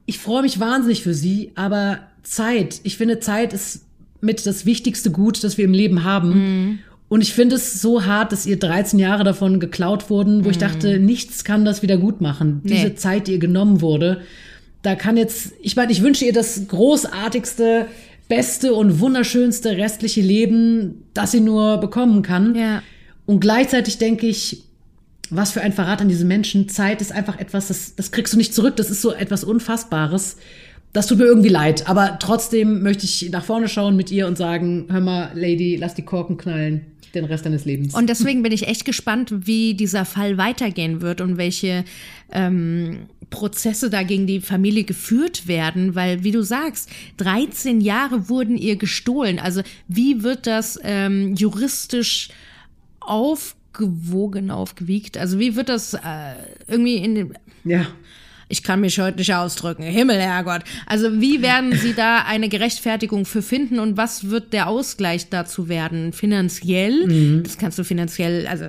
ich 0.06 0.18
freue 0.18 0.42
mich 0.42 0.60
wahnsinnig 0.60 1.02
für 1.02 1.14
sie, 1.14 1.52
aber 1.54 1.98
Zeit, 2.22 2.80
ich 2.84 2.96
finde, 2.96 3.20
Zeit 3.20 3.52
ist 3.52 3.84
mit 4.20 4.44
das 4.46 4.66
wichtigste 4.66 5.10
Gut, 5.10 5.42
das 5.44 5.56
wir 5.58 5.64
im 5.64 5.72
Leben 5.74 6.04
haben. 6.04 6.80
Und 7.08 7.20
ich 7.20 7.32
finde 7.32 7.56
es 7.56 7.80
so 7.80 8.04
hart, 8.06 8.32
dass 8.32 8.44
ihr 8.46 8.58
13 8.58 8.98
Jahre 8.98 9.24
davon 9.24 9.60
geklaut 9.60 10.10
wurden, 10.10 10.44
wo 10.44 10.50
ich 10.50 10.58
dachte, 10.58 10.98
nichts 10.98 11.44
kann 11.44 11.64
das 11.64 11.82
wieder 11.82 11.96
gut 11.98 12.20
machen. 12.20 12.60
Diese 12.64 12.88
Nee. 12.88 12.94
Zeit, 12.96 13.28
die 13.28 13.32
ihr 13.32 13.38
genommen 13.38 13.80
wurde, 13.82 14.22
da 14.82 14.94
kann 14.94 15.16
jetzt, 15.16 15.52
ich 15.62 15.76
meine, 15.76 15.92
ich 15.92 16.02
wünsche 16.02 16.24
ihr 16.24 16.32
das 16.32 16.66
großartigste, 16.68 17.86
beste 18.28 18.74
und 18.74 19.00
wunderschönste 19.00 19.76
restliche 19.76 20.20
Leben, 20.20 21.04
das 21.14 21.32
sie 21.32 21.40
nur 21.40 21.78
bekommen 21.78 22.22
kann. 22.22 22.54
Ja. 22.54 22.82
Und 23.26 23.40
gleichzeitig 23.40 23.98
denke 23.98 24.26
ich, 24.26 24.64
was 25.30 25.52
für 25.52 25.60
ein 25.60 25.72
Verrat 25.72 26.00
an 26.00 26.08
diese 26.08 26.24
Menschen. 26.24 26.68
Zeit 26.68 27.00
ist 27.00 27.12
einfach 27.12 27.38
etwas, 27.38 27.68
das, 27.68 27.96
das 27.96 28.10
kriegst 28.10 28.32
du 28.32 28.36
nicht 28.36 28.54
zurück. 28.54 28.76
Das 28.76 28.90
ist 28.90 29.02
so 29.02 29.12
etwas 29.12 29.44
Unfassbares. 29.44 30.36
Das 30.92 31.06
tut 31.06 31.18
mir 31.18 31.24
irgendwie 31.24 31.48
leid. 31.48 31.88
Aber 31.88 32.18
trotzdem 32.20 32.82
möchte 32.82 33.04
ich 33.04 33.30
nach 33.30 33.44
vorne 33.44 33.68
schauen 33.68 33.96
mit 33.96 34.10
ihr 34.10 34.26
und 34.26 34.36
sagen, 34.36 34.86
hör 34.90 35.00
mal, 35.00 35.30
Lady, 35.34 35.76
lass 35.76 35.94
die 35.94 36.04
Korken 36.04 36.36
knallen 36.36 36.86
den 37.14 37.24
Rest 37.24 37.46
deines 37.46 37.64
Lebens. 37.64 37.94
Und 37.94 38.08
deswegen 38.08 38.42
bin 38.42 38.52
ich 38.52 38.66
echt 38.66 38.84
gespannt, 38.84 39.46
wie 39.46 39.74
dieser 39.74 40.04
Fall 40.04 40.36
weitergehen 40.36 41.00
wird 41.00 41.20
und 41.20 41.36
welche 41.36 41.84
ähm, 42.32 43.06
Prozesse 43.34 43.90
da 43.90 44.04
gegen 44.04 44.28
die 44.28 44.40
Familie 44.40 44.84
geführt 44.84 45.48
werden, 45.48 45.96
weil, 45.96 46.22
wie 46.22 46.30
du 46.30 46.42
sagst, 46.42 46.88
13 47.16 47.80
Jahre 47.80 48.28
wurden 48.28 48.56
ihr 48.56 48.76
gestohlen. 48.76 49.40
Also 49.40 49.62
wie 49.88 50.22
wird 50.22 50.46
das 50.46 50.78
ähm, 50.84 51.34
juristisch 51.34 52.28
aufgewogen, 53.00 54.52
aufgewiegt? 54.52 55.18
Also 55.18 55.40
wie 55.40 55.56
wird 55.56 55.68
das 55.68 55.94
äh, 55.94 55.98
irgendwie 56.68 56.98
in 56.98 57.14
den 57.16 57.34
ja. 57.64 57.88
ich 58.48 58.62
kann 58.62 58.80
mich 58.80 59.00
heute 59.00 59.18
nicht 59.18 59.34
ausdrücken. 59.34 59.82
Himmel, 59.82 60.20
Herrgott. 60.20 60.62
Also 60.86 61.20
wie 61.20 61.42
werden 61.42 61.76
Sie 61.76 61.92
da 61.92 62.18
eine 62.18 62.48
Gerechtfertigung 62.48 63.24
für 63.24 63.42
finden 63.42 63.80
und 63.80 63.96
was 63.96 64.30
wird 64.30 64.52
der 64.52 64.68
Ausgleich 64.68 65.28
dazu 65.28 65.68
werden? 65.68 66.12
Finanziell? 66.12 67.42
Das 67.42 67.58
kannst 67.58 67.80
du 67.80 67.84
finanziell, 67.84 68.46
also 68.46 68.66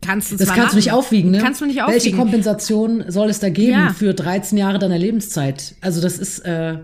kannst 0.00 0.32
du. 0.32 0.36
Das 0.36 0.46
zwar 0.48 0.56
kannst 0.56 0.72
du 0.72 0.76
nicht 0.76 0.86
machen. 0.86 0.98
aufwiegen, 0.98 1.30
ne? 1.30 1.38
Kannst 1.38 1.60
du 1.60 1.66
nicht 1.66 1.76
Welche 1.76 1.96
aufwiegen. 1.96 2.18
Kompensation 2.18 3.04
soll 3.08 3.28
es 3.30 3.40
da 3.40 3.48
geben 3.50 3.72
Ja. 3.72 3.92
für 3.92 4.14
13 4.14 4.56
Jahre 4.58 4.78
deiner 4.78 4.98
Lebenszeit? 4.98 5.74
Also 5.80 6.00
das 6.00 6.18
ist, 6.18 6.40
äh, 6.40 6.78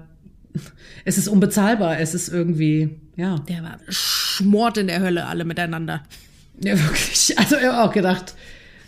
es 1.05 1.19
ist 1.19 1.29
unbezahlbar. 1.29 1.99
Es 2.01 2.15
ist 2.15 2.29
irgendwie, 2.29 2.91
ja. 3.17 3.39
Der 3.49 3.63
war 3.63 3.79
schmort 3.89 4.77
in 4.79 4.87
der 4.89 5.01
Hölle 5.01 5.27
alle 5.27 5.45
miteinander. 5.45 6.03
Ja, 6.63 6.79
wirklich. 6.79 7.39
Also 7.39 7.57
ich 7.57 7.65
habe 7.65 7.83
auch 7.83 7.93
gedacht, 7.93 8.35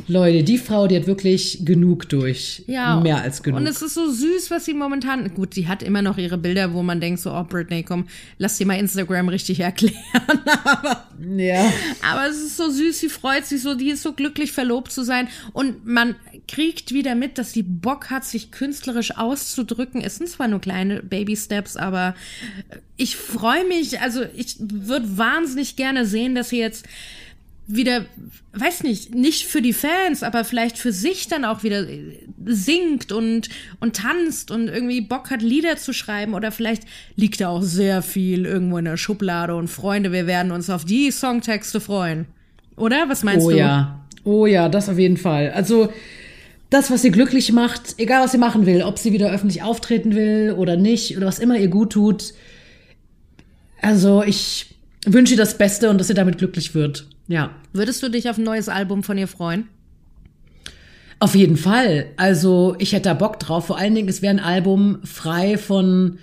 Leute, 0.09 0.43
die 0.43 0.59
Frau, 0.59 0.87
die 0.87 0.97
hat 0.97 1.07
wirklich 1.07 1.61
genug 1.65 2.09
durch. 2.09 2.63
Ja. 2.67 3.01
Mehr 3.01 3.23
als 3.23 3.43
genug. 3.43 3.61
Und 3.61 3.67
es 3.67 3.83
ist 3.83 3.95
so 3.95 4.11
süß, 4.11 4.51
was 4.51 4.65
sie 4.65 4.75
momentan. 4.75 5.33
Gut, 5.35 5.55
sie 5.55 5.69
hat 5.69 5.83
immer 5.83 6.03
noch 6.03 6.19
ihre 6.19 6.39
Bilder, 6.39 6.73
wo 6.75 6.83
man 6.83 7.01
denkt 7.01 7.21
so, 7.21 7.33
oh 7.33 7.45
Britney, 7.45 7.83
komm, 7.83 8.07
lass 8.39 8.59
dir 8.59 8.67
mal 8.67 8.79
Instagram 8.79 9.29
richtig 9.29 9.61
erklären. 9.61 9.95
Aber 10.65 11.07
ja. 11.37 11.73
Aber 12.11 12.29
es 12.29 12.37
ist 12.37 12.57
so 12.57 12.71
süß, 12.71 12.99
sie 12.99 13.09
freut 13.09 13.47
sich 13.47 13.63
so, 13.63 13.75
die 13.75 13.91
ist 13.91 14.03
so 14.03 14.13
glücklich, 14.13 14.53
verlobt 14.53 14.93
zu 14.93 15.05
sein. 15.05 15.29
Und 15.53 15.87
man 15.87 16.17
kriegt 16.49 16.93
wieder 16.93 17.15
mit, 17.15 17.39
dass 17.39 17.53
sie 17.53 17.63
Bock 17.63 18.11
hat, 18.11 18.25
sich 18.25 18.51
künstlerisch 18.51 19.17
auszudrücken. 19.17 20.01
Es 20.01 20.17
sind 20.17 20.29
zwar 20.29 20.49
nur 20.49 20.61
kleine 20.61 21.03
Baby-Steps, 21.03 21.77
aber 21.77 22.15
ich 22.97 23.17
freue 23.17 23.65
mich, 23.67 24.01
also 24.01 24.23
ich 24.37 24.57
würde 24.59 25.17
wahnsinnig 25.17 25.77
gerne 25.77 26.07
sehen, 26.07 26.35
dass 26.35 26.51
sie 26.51 26.59
jetzt 26.59 26.87
wieder, 27.73 28.05
weiß 28.53 28.83
nicht, 28.83 29.15
nicht 29.15 29.47
für 29.47 29.63
die 29.63 29.73
Fans, 29.73 30.23
aber 30.23 30.45
vielleicht 30.45 30.79
für 30.79 30.93
sich 30.93 31.29
dann 31.29 31.45
auch 31.45 31.63
wieder 31.63 31.87
singt 32.45 33.13
und, 33.13 33.49
und 33.79 33.97
tanzt 33.97 34.51
und 34.51 34.69
irgendwie 34.69 35.01
Bock 35.01 35.31
hat, 35.31 35.43
Lieder 35.43 35.77
zu 35.77 35.93
schreiben 35.93 36.35
oder 36.35 36.53
vielleicht 36.53 36.83
liegt 37.17 37.41
da 37.41 37.49
auch 37.49 37.63
sehr 37.63 38.03
viel 38.03 38.45
irgendwo 38.47 38.79
in 38.79 38.87
der 38.87 38.97
Schublade 38.97 39.55
und 39.55 39.69
Freunde, 39.69 40.13
wir 40.13 40.27
werden 40.27 40.53
uns 40.53 40.69
auf 40.71 40.85
die 40.85 41.11
Songtexte 41.11 41.81
freuen. 41.81 42.27
Oder? 42.77 43.09
Was 43.09 43.23
meinst 43.23 43.47
Oh 43.47 43.51
du? 43.51 43.57
ja. 43.57 44.01
Oh 44.25 44.47
ja, 44.47 44.69
das 44.69 44.89
auf 44.89 44.99
jeden 44.99 45.17
Fall. 45.17 45.51
Also 45.51 45.93
das, 46.71 46.91
was 46.91 47.03
sie 47.03 47.11
glücklich 47.11 47.53
macht, 47.53 47.95
egal 47.99 48.23
was 48.23 48.33
sie 48.33 48.39
machen 48.39 48.67
will, 48.67 48.83
ob 48.83 48.99
sie 48.99 49.13
wieder 49.13 49.31
öffentlich 49.31 49.63
auftreten 49.63 50.15
will 50.15 50.55
oder 50.57 50.77
nicht 50.77 51.17
oder 51.17 51.27
was 51.27 51.39
immer 51.39 51.57
ihr 51.57 51.69
gut 51.69 51.93
tut. 51.93 52.33
Also 53.81 54.23
ich 54.23 54.75
wünsche 55.07 55.35
ihr 55.35 55.39
das 55.39 55.57
Beste 55.57 55.91
und 55.91 55.99
dass 55.99 56.09
sie 56.09 56.15
damit 56.15 56.39
glücklich 56.39 56.75
wird. 56.75 57.07
Ja. 57.31 57.55
Würdest 57.73 58.03
du 58.03 58.09
dich 58.09 58.29
auf 58.29 58.39
ein 58.39 58.45
neues 58.45 58.69
Album 58.69 59.05
von 59.05 59.17
ihr 59.17 59.29
freuen? 59.29 59.69
Auf 61.21 61.37
jeden 61.37 61.57
Fall. 61.57 62.07
Also 62.17 62.75
ich 62.81 62.93
hätte 62.93 63.05
da 63.05 63.15
Bock 63.15 63.39
drauf. 63.39 63.67
Vor 63.67 63.79
allen 63.79 63.95
Dingen, 63.95 64.09
es 64.09 64.21
wäre 64.21 64.35
ein 64.35 64.41
Album 64.41 64.99
frei 65.05 65.57
von, 65.57 66.19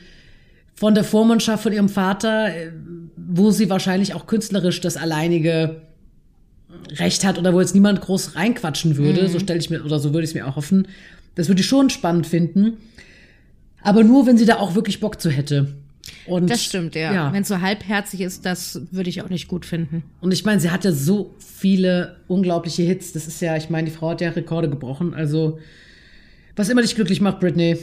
von 0.75 0.95
der 0.95 1.05
Vormundschaft 1.05 1.63
von 1.63 1.71
ihrem 1.71 1.87
Vater, 1.87 2.53
äh, 2.53 2.71
wo 3.15 3.51
sie 3.51 3.69
wahrscheinlich 3.69 4.15
auch 4.15 4.27
künstlerisch 4.27 4.81
das 4.81 4.97
alleinige 4.97 5.81
Recht 6.97 7.23
hat 7.23 7.39
oder 7.39 7.53
wo 7.53 7.61
jetzt 7.61 7.73
niemand 7.73 8.01
groß 8.01 8.35
reinquatschen 8.35 8.97
würde. 8.97 9.29
So 9.29 9.39
stelle 9.39 9.59
ich 9.59 9.69
mir, 9.69 9.85
oder 9.85 9.99
so 9.99 10.13
würde 10.13 10.25
ich 10.25 10.31
es 10.31 10.35
mir 10.35 10.45
auch 10.45 10.57
hoffen. 10.57 10.89
Das 11.35 11.47
würde 11.47 11.61
ich 11.61 11.67
schon 11.67 11.89
spannend 11.89 12.27
finden. 12.27 12.73
Aber 13.81 14.03
nur, 14.03 14.25
wenn 14.25 14.37
sie 14.37 14.45
da 14.45 14.57
auch 14.57 14.75
wirklich 14.75 14.99
Bock 14.99 15.21
zu 15.21 15.29
hätte. 15.29 15.73
Und, 16.27 16.49
Das 16.49 16.63
stimmt, 16.63 16.95
ja. 16.95 17.13
ja. 17.13 17.33
Wenn 17.33 17.41
es 17.41 17.47
so 17.47 17.61
halbherzig 17.61 18.21
ist, 18.21 18.45
das 18.45 18.81
würde 18.91 19.09
ich 19.09 19.21
auch 19.21 19.29
nicht 19.29 19.47
gut 19.47 19.65
finden. 19.65 20.03
Und 20.21 20.33
ich 20.33 20.45
meine, 20.45 20.59
sie 20.59 20.69
hat 20.71 20.83
ja 20.85 20.91
so 20.91 21.33
viele 21.39 22.17
unglaubliche 22.27 22.83
Hits. 22.83 23.13
Das 23.13 23.27
ist 23.27 23.41
ja, 23.41 23.55
ich 23.57 23.69
meine, 23.69 23.89
die 23.89 23.95
Frau 23.95 24.09
hat 24.09 24.21
ja 24.21 24.29
Rekorde 24.29 24.69
gebrochen. 24.69 25.13
Also, 25.13 25.59
was 26.55 26.69
immer 26.69 26.81
dich 26.81 26.95
glücklich 26.95 27.21
macht, 27.21 27.39
Britney. 27.39 27.77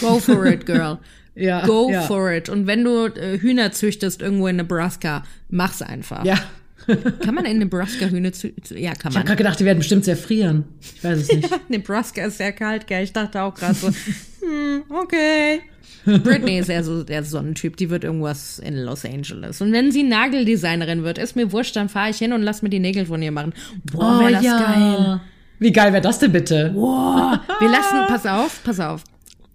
Go 0.00 0.18
for 0.18 0.46
it, 0.46 0.66
girl. 0.66 0.98
Ja, 1.34 1.64
Go 1.66 1.88
ja. 1.88 2.02
for 2.02 2.32
it. 2.32 2.48
Und 2.48 2.66
wenn 2.66 2.82
du 2.82 3.06
äh, 3.06 3.38
Hühner 3.38 3.70
züchtest 3.70 4.22
irgendwo 4.22 4.48
in 4.48 4.56
Nebraska, 4.56 5.22
mach's 5.50 5.82
einfach. 5.82 6.24
Ja. 6.24 6.36
Kann 7.22 7.32
man 7.32 7.44
in 7.44 7.58
Nebraska 7.58 8.06
Hühner 8.06 8.32
züchten? 8.32 8.76
Ja, 8.76 8.94
kann 8.94 9.12
Ich 9.12 9.16
habe 9.16 9.18
man. 9.18 9.24
gerade 9.26 9.36
gedacht, 9.36 9.60
die 9.60 9.64
werden 9.64 9.78
bestimmt 9.78 10.04
sehr 10.04 10.16
frieren. 10.16 10.64
Ich 10.80 11.04
weiß 11.04 11.16
es 11.20 11.28
nicht. 11.32 11.48
Nebraska 11.70 12.24
ist 12.26 12.38
sehr 12.38 12.50
kalt, 12.52 12.88
gell? 12.88 13.04
Ich 13.04 13.12
dachte 13.12 13.40
auch 13.42 13.54
gerade 13.54 13.74
so, 13.74 13.86
hm, 13.86 14.82
okay. 14.88 15.60
Britney 16.04 16.58
ist 16.58 16.68
eher 16.68 16.84
so 16.84 17.02
der 17.02 17.24
Sonnentyp, 17.24 17.76
die 17.76 17.90
wird 17.90 18.04
irgendwas 18.04 18.58
in 18.58 18.76
Los 18.76 19.04
Angeles. 19.04 19.60
Und 19.60 19.72
wenn 19.72 19.92
sie 19.92 20.02
Nageldesignerin 20.02 21.02
wird, 21.02 21.18
ist 21.18 21.36
mir 21.36 21.52
wurscht, 21.52 21.76
dann 21.76 21.88
fahre 21.88 22.10
ich 22.10 22.18
hin 22.18 22.32
und 22.32 22.42
lass 22.42 22.62
mir 22.62 22.70
die 22.70 22.78
Nägel 22.78 23.06
von 23.06 23.22
ihr 23.22 23.32
machen. 23.32 23.52
Boah, 23.84 24.20
wär 24.20 24.30
das 24.30 24.42
geil. 24.42 25.20
Wie 25.58 25.72
geil 25.72 25.92
wäre 25.92 26.02
das 26.02 26.18
denn 26.18 26.32
bitte? 26.32 26.70
Boah. 26.74 27.42
Wir 27.58 27.68
lassen, 27.68 28.06
pass 28.06 28.26
auf, 28.26 28.62
pass 28.64 28.80
auf. 28.80 29.04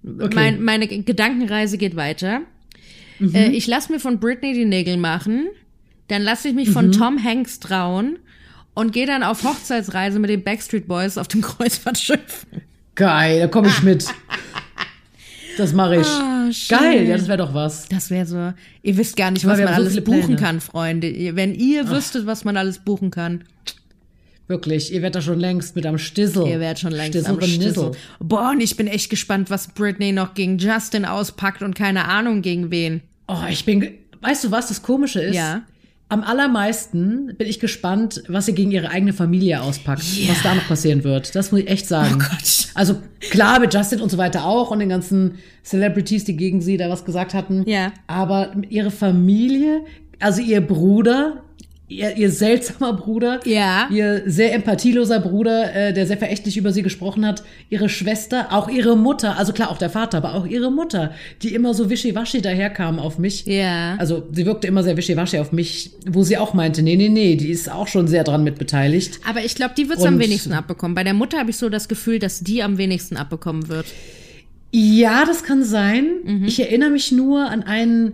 Okay. 0.03 0.35
Mein, 0.35 0.61
meine 0.61 0.87
Gedankenreise 0.87 1.77
geht 1.77 1.95
weiter. 1.95 2.41
Äh, 3.33 3.49
ich 3.49 3.67
lasse 3.67 3.91
mir 3.91 3.99
von 3.99 4.19
Britney 4.19 4.53
die 4.53 4.65
Nägel 4.65 4.97
machen, 4.97 5.47
dann 6.07 6.21
lasse 6.21 6.49
ich 6.49 6.53
mich 6.53 6.69
von 6.69 6.91
Tom 6.91 7.23
Hanks 7.23 7.59
trauen 7.59 8.19
und 8.73 8.91
gehe 8.91 9.05
dann 9.05 9.23
auf 9.23 9.43
Hochzeitsreise 9.43 10.19
mit 10.19 10.29
den 10.29 10.43
Backstreet 10.43 10.87
Boys 10.87 11.17
auf 11.17 11.27
dem 11.27 11.41
Kreuzfahrtschiff. 11.41 12.45
Geil, 12.95 13.39
da 13.39 13.47
komme 13.47 13.69
ich 13.69 13.81
mit. 13.81 14.05
Das 15.57 15.73
mache 15.73 15.97
ich. 15.97 16.07
Ah, 16.07 16.49
geil, 16.69 17.07
ja, 17.07 17.17
das 17.17 17.27
wäre 17.27 17.37
doch 17.37 17.53
was. 17.53 17.87
Das 17.87 18.09
wäre 18.09 18.25
so, 18.25 18.53
ihr 18.81 18.97
wisst 18.97 19.15
gar 19.15 19.31
nicht, 19.31 19.45
was 19.45 19.59
man 19.59 19.67
so 19.67 19.73
alles 19.73 20.03
buchen 20.03 20.35
kann, 20.35 20.61
Freunde. 20.61 21.35
Wenn 21.35 21.53
ihr 21.53 21.89
wüsstet, 21.89 22.25
was 22.25 22.43
man 22.43 22.57
alles 22.57 22.79
buchen 22.79 23.11
kann, 23.11 23.43
Wirklich, 24.47 24.91
ihr 24.91 25.01
werdet 25.01 25.15
da 25.15 25.21
schon 25.21 25.39
längst 25.39 25.75
mit 25.75 25.85
am 25.85 25.97
Stissel. 25.97 26.45
ihr 26.45 26.59
werdet 26.59 26.79
schon 26.79 26.91
längst 26.91 27.17
Stissel 27.17 27.31
am. 27.31 27.41
Stissel. 27.41 27.91
Boah, 28.19 28.51
und 28.51 28.59
ich 28.59 28.75
bin 28.75 28.87
echt 28.87 29.09
gespannt, 29.09 29.49
was 29.49 29.69
Britney 29.69 30.11
noch 30.11 30.33
gegen 30.33 30.57
Justin 30.57 31.05
auspackt 31.05 31.61
und 31.63 31.75
keine 31.75 32.05
Ahnung 32.05 32.41
gegen 32.41 32.69
wen. 32.69 33.01
Oh, 33.27 33.43
ich 33.49 33.63
bin. 33.63 33.89
Weißt 34.19 34.43
du, 34.43 34.51
was 34.51 34.67
das 34.67 34.81
Komische 34.81 35.21
ist? 35.21 35.35
Ja. 35.35 35.63
Am 36.09 36.21
allermeisten 36.23 37.33
bin 37.37 37.47
ich 37.47 37.59
gespannt, 37.59 38.23
was 38.27 38.45
sie 38.45 38.53
gegen 38.53 38.71
ihre 38.71 38.89
eigene 38.89 39.13
Familie 39.13 39.61
auspackt, 39.61 40.03
was 40.27 40.43
da 40.43 40.53
noch 40.53 40.67
passieren 40.67 41.03
wird. 41.03 41.33
Das 41.33 41.51
muss 41.51 41.61
ich 41.61 41.69
echt 41.69 41.87
sagen. 41.87 42.15
Oh 42.15 42.29
Gott. 42.29 42.67
Also 42.75 43.01
klar, 43.19 43.59
mit 43.59 43.73
Justin 43.73 43.99
und 44.01 44.09
so 44.09 44.17
weiter 44.17 44.45
auch 44.45 44.69
und 44.69 44.79
den 44.79 44.89
ganzen 44.89 45.39
Celebrities, 45.63 46.25
die 46.25 46.37
gegen 46.37 46.61
sie 46.61 46.77
da 46.77 46.89
was 46.89 47.05
gesagt 47.05 47.33
hatten. 47.33 47.67
Ja. 47.67 47.93
Aber 48.05 48.53
ihre 48.69 48.91
Familie, 48.91 49.85
also 50.19 50.41
ihr 50.41 50.61
Bruder, 50.61 51.43
ihr, 51.99 52.17
ihr 52.17 52.31
seltsamer 52.31 52.93
Bruder, 52.93 53.39
Ja. 53.45 53.87
ihr 53.91 54.23
sehr 54.25 54.53
empathieloser 54.53 55.19
Bruder, 55.19 55.73
äh, 55.73 55.93
der 55.93 56.05
sehr 56.07 56.17
verächtlich 56.17 56.57
über 56.57 56.71
sie 56.71 56.81
gesprochen 56.83 57.25
hat, 57.25 57.43
ihre 57.69 57.89
Schwester, 57.89 58.47
auch 58.51 58.67
ihre 58.69 58.95
Mutter, 58.97 59.37
also 59.37 59.53
klar 59.53 59.69
auch 59.71 59.77
der 59.77 59.89
Vater, 59.89 60.17
aber 60.17 60.33
auch 60.35 60.45
ihre 60.45 60.71
Mutter, 60.71 61.11
die 61.41 61.53
immer 61.53 61.73
so 61.73 61.89
wischiwaschi 61.89 62.41
daherkam 62.41 62.99
auf 62.99 63.17
mich. 63.19 63.45
Ja. 63.45 63.95
Also 63.97 64.23
sie 64.31 64.45
wirkte 64.45 64.67
immer 64.67 64.83
sehr 64.83 64.97
wischiwaschi 64.97 65.39
auf 65.39 65.51
mich, 65.51 65.91
wo 66.07 66.23
sie 66.23 66.37
auch 66.37 66.53
meinte, 66.53 66.81
nee, 66.81 66.95
nee, 66.95 67.09
nee, 67.09 67.35
die 67.35 67.49
ist 67.49 67.71
auch 67.71 67.87
schon 67.87 68.07
sehr 68.07 68.23
dran 68.23 68.43
mit 68.43 68.57
beteiligt. 68.57 69.19
Aber 69.27 69.43
ich 69.43 69.55
glaube, 69.55 69.73
die 69.77 69.89
wird's 69.89 70.03
am 70.03 70.15
Und- 70.15 70.19
wenigsten 70.21 70.53
abbekommen. 70.53 70.95
Bei 70.95 71.03
der 71.03 71.13
Mutter 71.13 71.37
habe 71.39 71.49
ich 71.49 71.57
so 71.57 71.69
das 71.69 71.87
Gefühl, 71.87 72.19
dass 72.19 72.41
die 72.41 72.63
am 72.63 72.77
wenigsten 72.77 73.17
abbekommen 73.17 73.69
wird. 73.69 73.85
Ja, 74.71 75.23
das 75.25 75.43
kann 75.43 75.63
sein. 75.63 76.05
Mhm. 76.23 76.45
Ich 76.45 76.59
erinnere 76.59 76.89
mich 76.89 77.11
nur 77.11 77.47
an 77.49 77.61
einen 77.63 78.13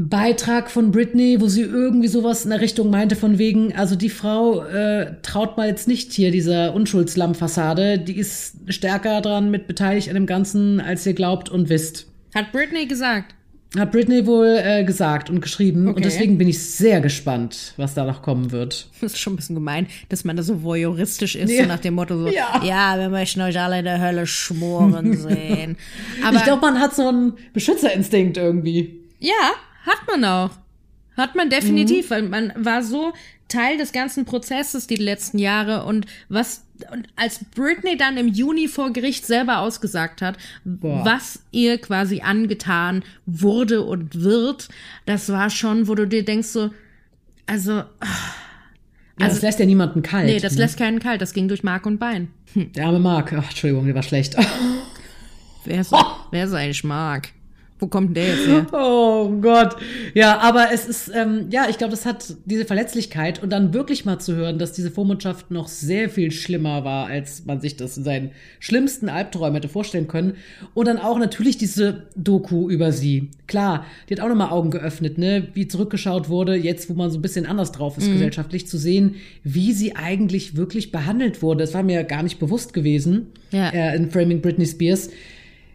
Beitrag 0.00 0.70
von 0.70 0.92
Britney, 0.92 1.40
wo 1.40 1.48
sie 1.48 1.62
irgendwie 1.62 2.06
sowas 2.06 2.44
in 2.44 2.50
der 2.50 2.60
Richtung 2.60 2.88
meinte 2.88 3.16
von 3.16 3.36
wegen, 3.38 3.74
also 3.74 3.96
die 3.96 4.10
Frau 4.10 4.62
äh, 4.64 5.14
traut 5.22 5.56
mal 5.56 5.66
jetzt 5.68 5.88
nicht 5.88 6.12
hier 6.12 6.30
dieser 6.30 6.72
Unschuldslamm-Fassade, 6.72 7.98
die 7.98 8.16
ist 8.16 8.54
stärker 8.68 9.20
dran 9.20 9.50
mit 9.50 9.66
beteiligt 9.66 10.08
an 10.08 10.14
dem 10.14 10.26
Ganzen, 10.26 10.80
als 10.80 11.04
ihr 11.04 11.14
glaubt 11.14 11.48
und 11.48 11.68
wisst. 11.68 12.06
Hat 12.32 12.52
Britney 12.52 12.86
gesagt. 12.86 13.34
Hat 13.76 13.90
Britney 13.90 14.24
wohl 14.24 14.58
äh, 14.64 14.84
gesagt 14.84 15.28
und 15.30 15.40
geschrieben 15.42 15.88
Okay. 15.88 15.96
und 15.96 16.04
deswegen 16.04 16.38
bin 16.38 16.48
ich 16.48 16.58
sehr 16.62 17.00
gespannt, 17.00 17.74
was 17.76 17.92
da 17.94 18.04
noch 18.04 18.22
kommen 18.22 18.52
wird. 18.52 18.88
Das 19.00 19.12
ist 19.14 19.18
schon 19.18 19.32
ein 19.32 19.36
bisschen 19.36 19.56
gemein, 19.56 19.88
dass 20.10 20.24
man 20.24 20.36
da 20.36 20.44
so 20.44 20.62
voyeuristisch 20.62 21.34
ist, 21.34 21.50
Ja. 21.50 21.64
so 21.64 21.68
nach 21.68 21.80
dem 21.80 21.94
Motto 21.94 22.16
so, 22.16 22.28
Ja. 22.28 22.62
ja, 22.64 22.96
wir 22.98 23.08
möchten 23.10 23.40
euch 23.42 23.58
alle 23.60 23.80
in 23.80 23.84
der 23.84 24.00
Hölle 24.00 24.26
schmoren 24.28 25.14
sehen. 25.18 25.76
Aber 26.24 26.36
ich 26.36 26.44
glaube, 26.44 26.62
man 26.62 26.78
hat 26.80 26.94
so 26.94 27.08
einen 27.08 27.32
Beschützerinstinkt 27.52 28.36
irgendwie. 28.38 29.00
ja, 29.18 29.32
hat 29.86 29.98
man 30.06 30.24
auch. 30.24 30.50
Hat 31.16 31.34
man 31.34 31.50
definitiv, 31.50 32.10
weil 32.10 32.22
man 32.22 32.52
war 32.56 32.82
so 32.82 33.12
Teil 33.48 33.76
des 33.76 33.92
ganzen 33.92 34.24
Prozesses 34.24 34.86
die 34.86 34.96
letzten 34.96 35.38
Jahre 35.38 35.84
und 35.84 36.06
was 36.28 36.64
und 36.92 37.08
als 37.16 37.40
Britney 37.56 37.96
dann 37.96 38.16
im 38.16 38.28
Juni 38.28 38.68
vor 38.68 38.92
Gericht 38.92 39.26
selber 39.26 39.58
ausgesagt 39.58 40.22
hat, 40.22 40.36
Boah. 40.64 41.04
was 41.04 41.42
ihr 41.50 41.78
quasi 41.78 42.20
angetan 42.20 43.02
wurde 43.26 43.82
und 43.82 44.20
wird, 44.22 44.68
das 45.06 45.28
war 45.30 45.50
schon, 45.50 45.88
wo 45.88 45.96
du 45.96 46.06
dir 46.06 46.24
denkst 46.24 46.48
so, 46.48 46.70
also 47.46 47.72
Ja, 47.72 47.86
das 49.18 49.42
lässt 49.42 49.58
ja 49.58 49.66
niemanden 49.66 50.02
kalt. 50.02 50.26
nee, 50.26 50.38
das 50.38 50.52
ne? 50.54 50.60
lässt 50.60 50.78
keinen 50.78 51.00
kalt, 51.00 51.20
das 51.20 51.32
ging 51.32 51.48
durch 51.48 51.64
Mark 51.64 51.84
und 51.86 51.98
Bein. 51.98 52.28
Der 52.54 52.86
arme 52.86 53.00
Mark. 53.00 53.32
Ach, 53.32 53.48
Entschuldigung, 53.48 53.86
der 53.86 53.94
war 53.96 54.04
schlecht. 54.04 54.36
Wer 55.64 55.80
ist, 55.80 55.92
wer 56.30 56.44
ist 56.44 56.52
eigentlich 56.52 56.84
Mark? 56.84 57.30
Wo 57.80 57.86
kommt 57.86 58.08
denn 58.08 58.14
der 58.24 58.34
jetzt 58.34 58.46
her? 58.48 58.66
Oh 58.72 59.28
Gott. 59.40 59.76
Ja, 60.14 60.38
aber 60.38 60.68
es 60.72 60.86
ist, 60.86 61.10
ähm, 61.14 61.46
ja, 61.50 61.66
ich 61.70 61.78
glaube, 61.78 61.92
das 61.92 62.06
hat 62.06 62.34
diese 62.44 62.64
Verletzlichkeit 62.64 63.42
und 63.42 63.50
dann 63.50 63.72
wirklich 63.72 64.04
mal 64.04 64.18
zu 64.18 64.34
hören, 64.34 64.58
dass 64.58 64.72
diese 64.72 64.90
Vormundschaft 64.90 65.50
noch 65.50 65.68
sehr 65.68 66.08
viel 66.10 66.30
schlimmer 66.32 66.84
war, 66.84 67.06
als 67.06 67.44
man 67.46 67.60
sich 67.60 67.76
das 67.76 67.96
in 67.96 68.04
seinen 68.04 68.30
schlimmsten 68.58 69.08
Albträumen 69.08 69.54
hätte 69.54 69.68
vorstellen 69.68 70.08
können. 70.08 70.34
Und 70.74 70.88
dann 70.88 70.98
auch 70.98 71.18
natürlich 71.18 71.56
diese 71.56 72.08
Doku 72.16 72.68
über 72.68 72.90
sie. 72.92 73.30
Klar, 73.46 73.86
die 74.08 74.14
hat 74.14 74.20
auch 74.20 74.28
nochmal 74.28 74.50
Augen 74.50 74.70
geöffnet, 74.70 75.16
ne, 75.18 75.48
wie 75.54 75.68
zurückgeschaut 75.68 76.28
wurde, 76.28 76.54
jetzt, 76.56 76.90
wo 76.90 76.94
man 76.94 77.10
so 77.10 77.18
ein 77.18 77.22
bisschen 77.22 77.46
anders 77.46 77.72
drauf 77.72 77.96
ist, 77.96 78.10
gesellschaftlich 78.10 78.66
zu 78.66 78.76
sehen, 78.76 79.14
wie 79.44 79.72
sie 79.72 79.94
eigentlich 79.96 80.56
wirklich 80.56 80.90
behandelt 80.92 81.42
wurde. 81.42 81.60
Das 81.60 81.74
war 81.74 81.82
mir 81.82 82.02
gar 82.04 82.22
nicht 82.22 82.38
bewusst 82.40 82.72
gewesen, 82.72 83.28
Ja. 83.52 83.68
äh, 83.70 83.94
in 83.96 84.10
Framing 84.10 84.40
Britney 84.40 84.66
Spears 84.66 85.10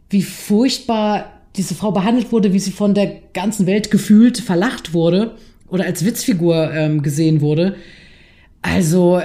wie 0.09 0.21
furchtbar 0.21 1.39
diese 1.55 1.75
Frau 1.75 1.91
behandelt 1.91 2.31
wurde, 2.31 2.53
wie 2.53 2.59
sie 2.59 2.71
von 2.71 2.93
der 2.93 3.19
ganzen 3.33 3.65
Welt 3.67 3.91
gefühlt 3.91 4.39
verlacht 4.39 4.93
wurde 4.93 5.35
oder 5.67 5.85
als 5.85 6.03
Witzfigur 6.05 6.71
ähm, 6.73 7.01
gesehen 7.03 7.41
wurde. 7.41 7.75
Also, 8.61 9.21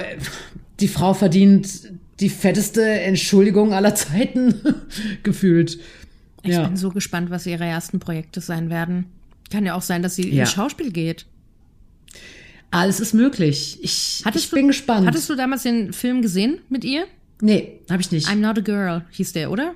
die 0.79 0.87
Frau 0.87 1.13
verdient 1.13 1.91
die 2.19 2.29
fetteste 2.29 2.83
Entschuldigung 2.83 3.73
aller 3.73 3.95
Zeiten 3.95 4.55
gefühlt. 5.23 5.79
Ich 6.43 6.51
ja. 6.53 6.63
bin 6.67 6.77
so 6.77 6.89
gespannt, 6.89 7.29
was 7.29 7.45
ihre 7.45 7.65
ersten 7.65 7.99
Projekte 7.99 8.41
sein 8.41 8.69
werden. 8.69 9.05
Kann 9.51 9.65
ja 9.65 9.73
auch 9.75 9.81
sein, 9.81 10.03
dass 10.03 10.15
sie 10.15 10.29
Ja. 10.29 10.41
ins 10.43 10.51
Schauspiel 10.51 10.91
geht. 10.91 11.25
Alles 12.71 12.99
ist 12.99 13.13
möglich. 13.13 13.79
Ich, 13.81 14.21
Hattest 14.25 14.45
ich 14.45 14.49
du, 14.51 14.55
bin 14.57 14.67
gespannt. 14.67 15.07
Hattest 15.07 15.29
du 15.29 15.35
damals 15.35 15.63
den 15.63 15.91
Film 15.93 16.21
gesehen 16.21 16.59
mit 16.69 16.83
ihr? 16.83 17.05
nee, 17.41 17.79
habe 17.89 18.01
ich 18.01 18.11
nicht. 18.11 18.27
I'm 18.27 18.35
Not 18.35 18.57
a 18.57 18.61
Girl 18.61 19.05
hieß 19.11 19.31
der, 19.33 19.49
oder? 19.49 19.73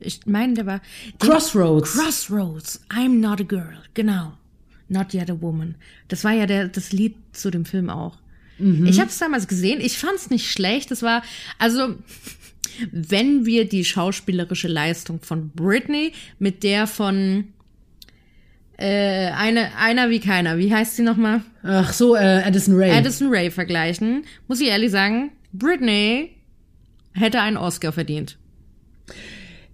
Ich 0.00 0.26
meine, 0.26 0.54
der 0.54 0.66
war 0.66 0.80
Crossroads. 1.18 1.92
Crossroads. 1.92 2.80
I'm 2.90 3.20
Not 3.20 3.40
a 3.40 3.44
Girl. 3.44 3.78
Genau. 3.94 4.32
Not 4.88 5.14
Yet 5.14 5.30
a 5.30 5.40
Woman. 5.40 5.76
Das 6.08 6.24
war 6.24 6.32
ja 6.32 6.46
der, 6.46 6.68
das 6.68 6.92
Lied 6.92 7.14
zu 7.32 7.50
dem 7.50 7.64
Film 7.64 7.90
auch. 7.90 8.18
Ich 8.84 9.00
habe 9.00 9.08
es 9.08 9.18
damals 9.18 9.48
gesehen. 9.48 9.80
Ich 9.80 9.96
fand 9.96 10.16
es 10.16 10.28
nicht 10.28 10.50
schlecht. 10.50 10.90
Das 10.90 11.02
war, 11.02 11.22
also, 11.58 11.94
wenn 12.92 13.46
wir 13.46 13.66
die 13.66 13.86
schauspielerische 13.86 14.68
Leistung 14.68 15.20
von 15.22 15.48
Britney 15.50 16.12
mit 16.38 16.62
der 16.62 16.86
von 16.86 17.48
äh, 18.76 19.30
eine, 19.30 19.76
einer 19.78 20.10
wie 20.10 20.20
keiner, 20.20 20.58
wie 20.58 20.74
heißt 20.74 20.96
sie 20.96 21.02
nochmal? 21.02 21.42
Ach 21.62 21.92
so, 21.92 22.16
äh, 22.16 22.42
Addison 22.44 22.74
Ray. 22.76 22.90
Addison 22.90 23.28
Ray 23.30 23.50
vergleichen, 23.50 24.24
muss 24.46 24.60
ich 24.60 24.68
ehrlich 24.68 24.90
sagen, 24.90 25.32
Britney 25.54 26.36
hätte 27.12 27.40
einen 27.40 27.56
Oscar 27.56 27.92
verdient. 27.92 28.36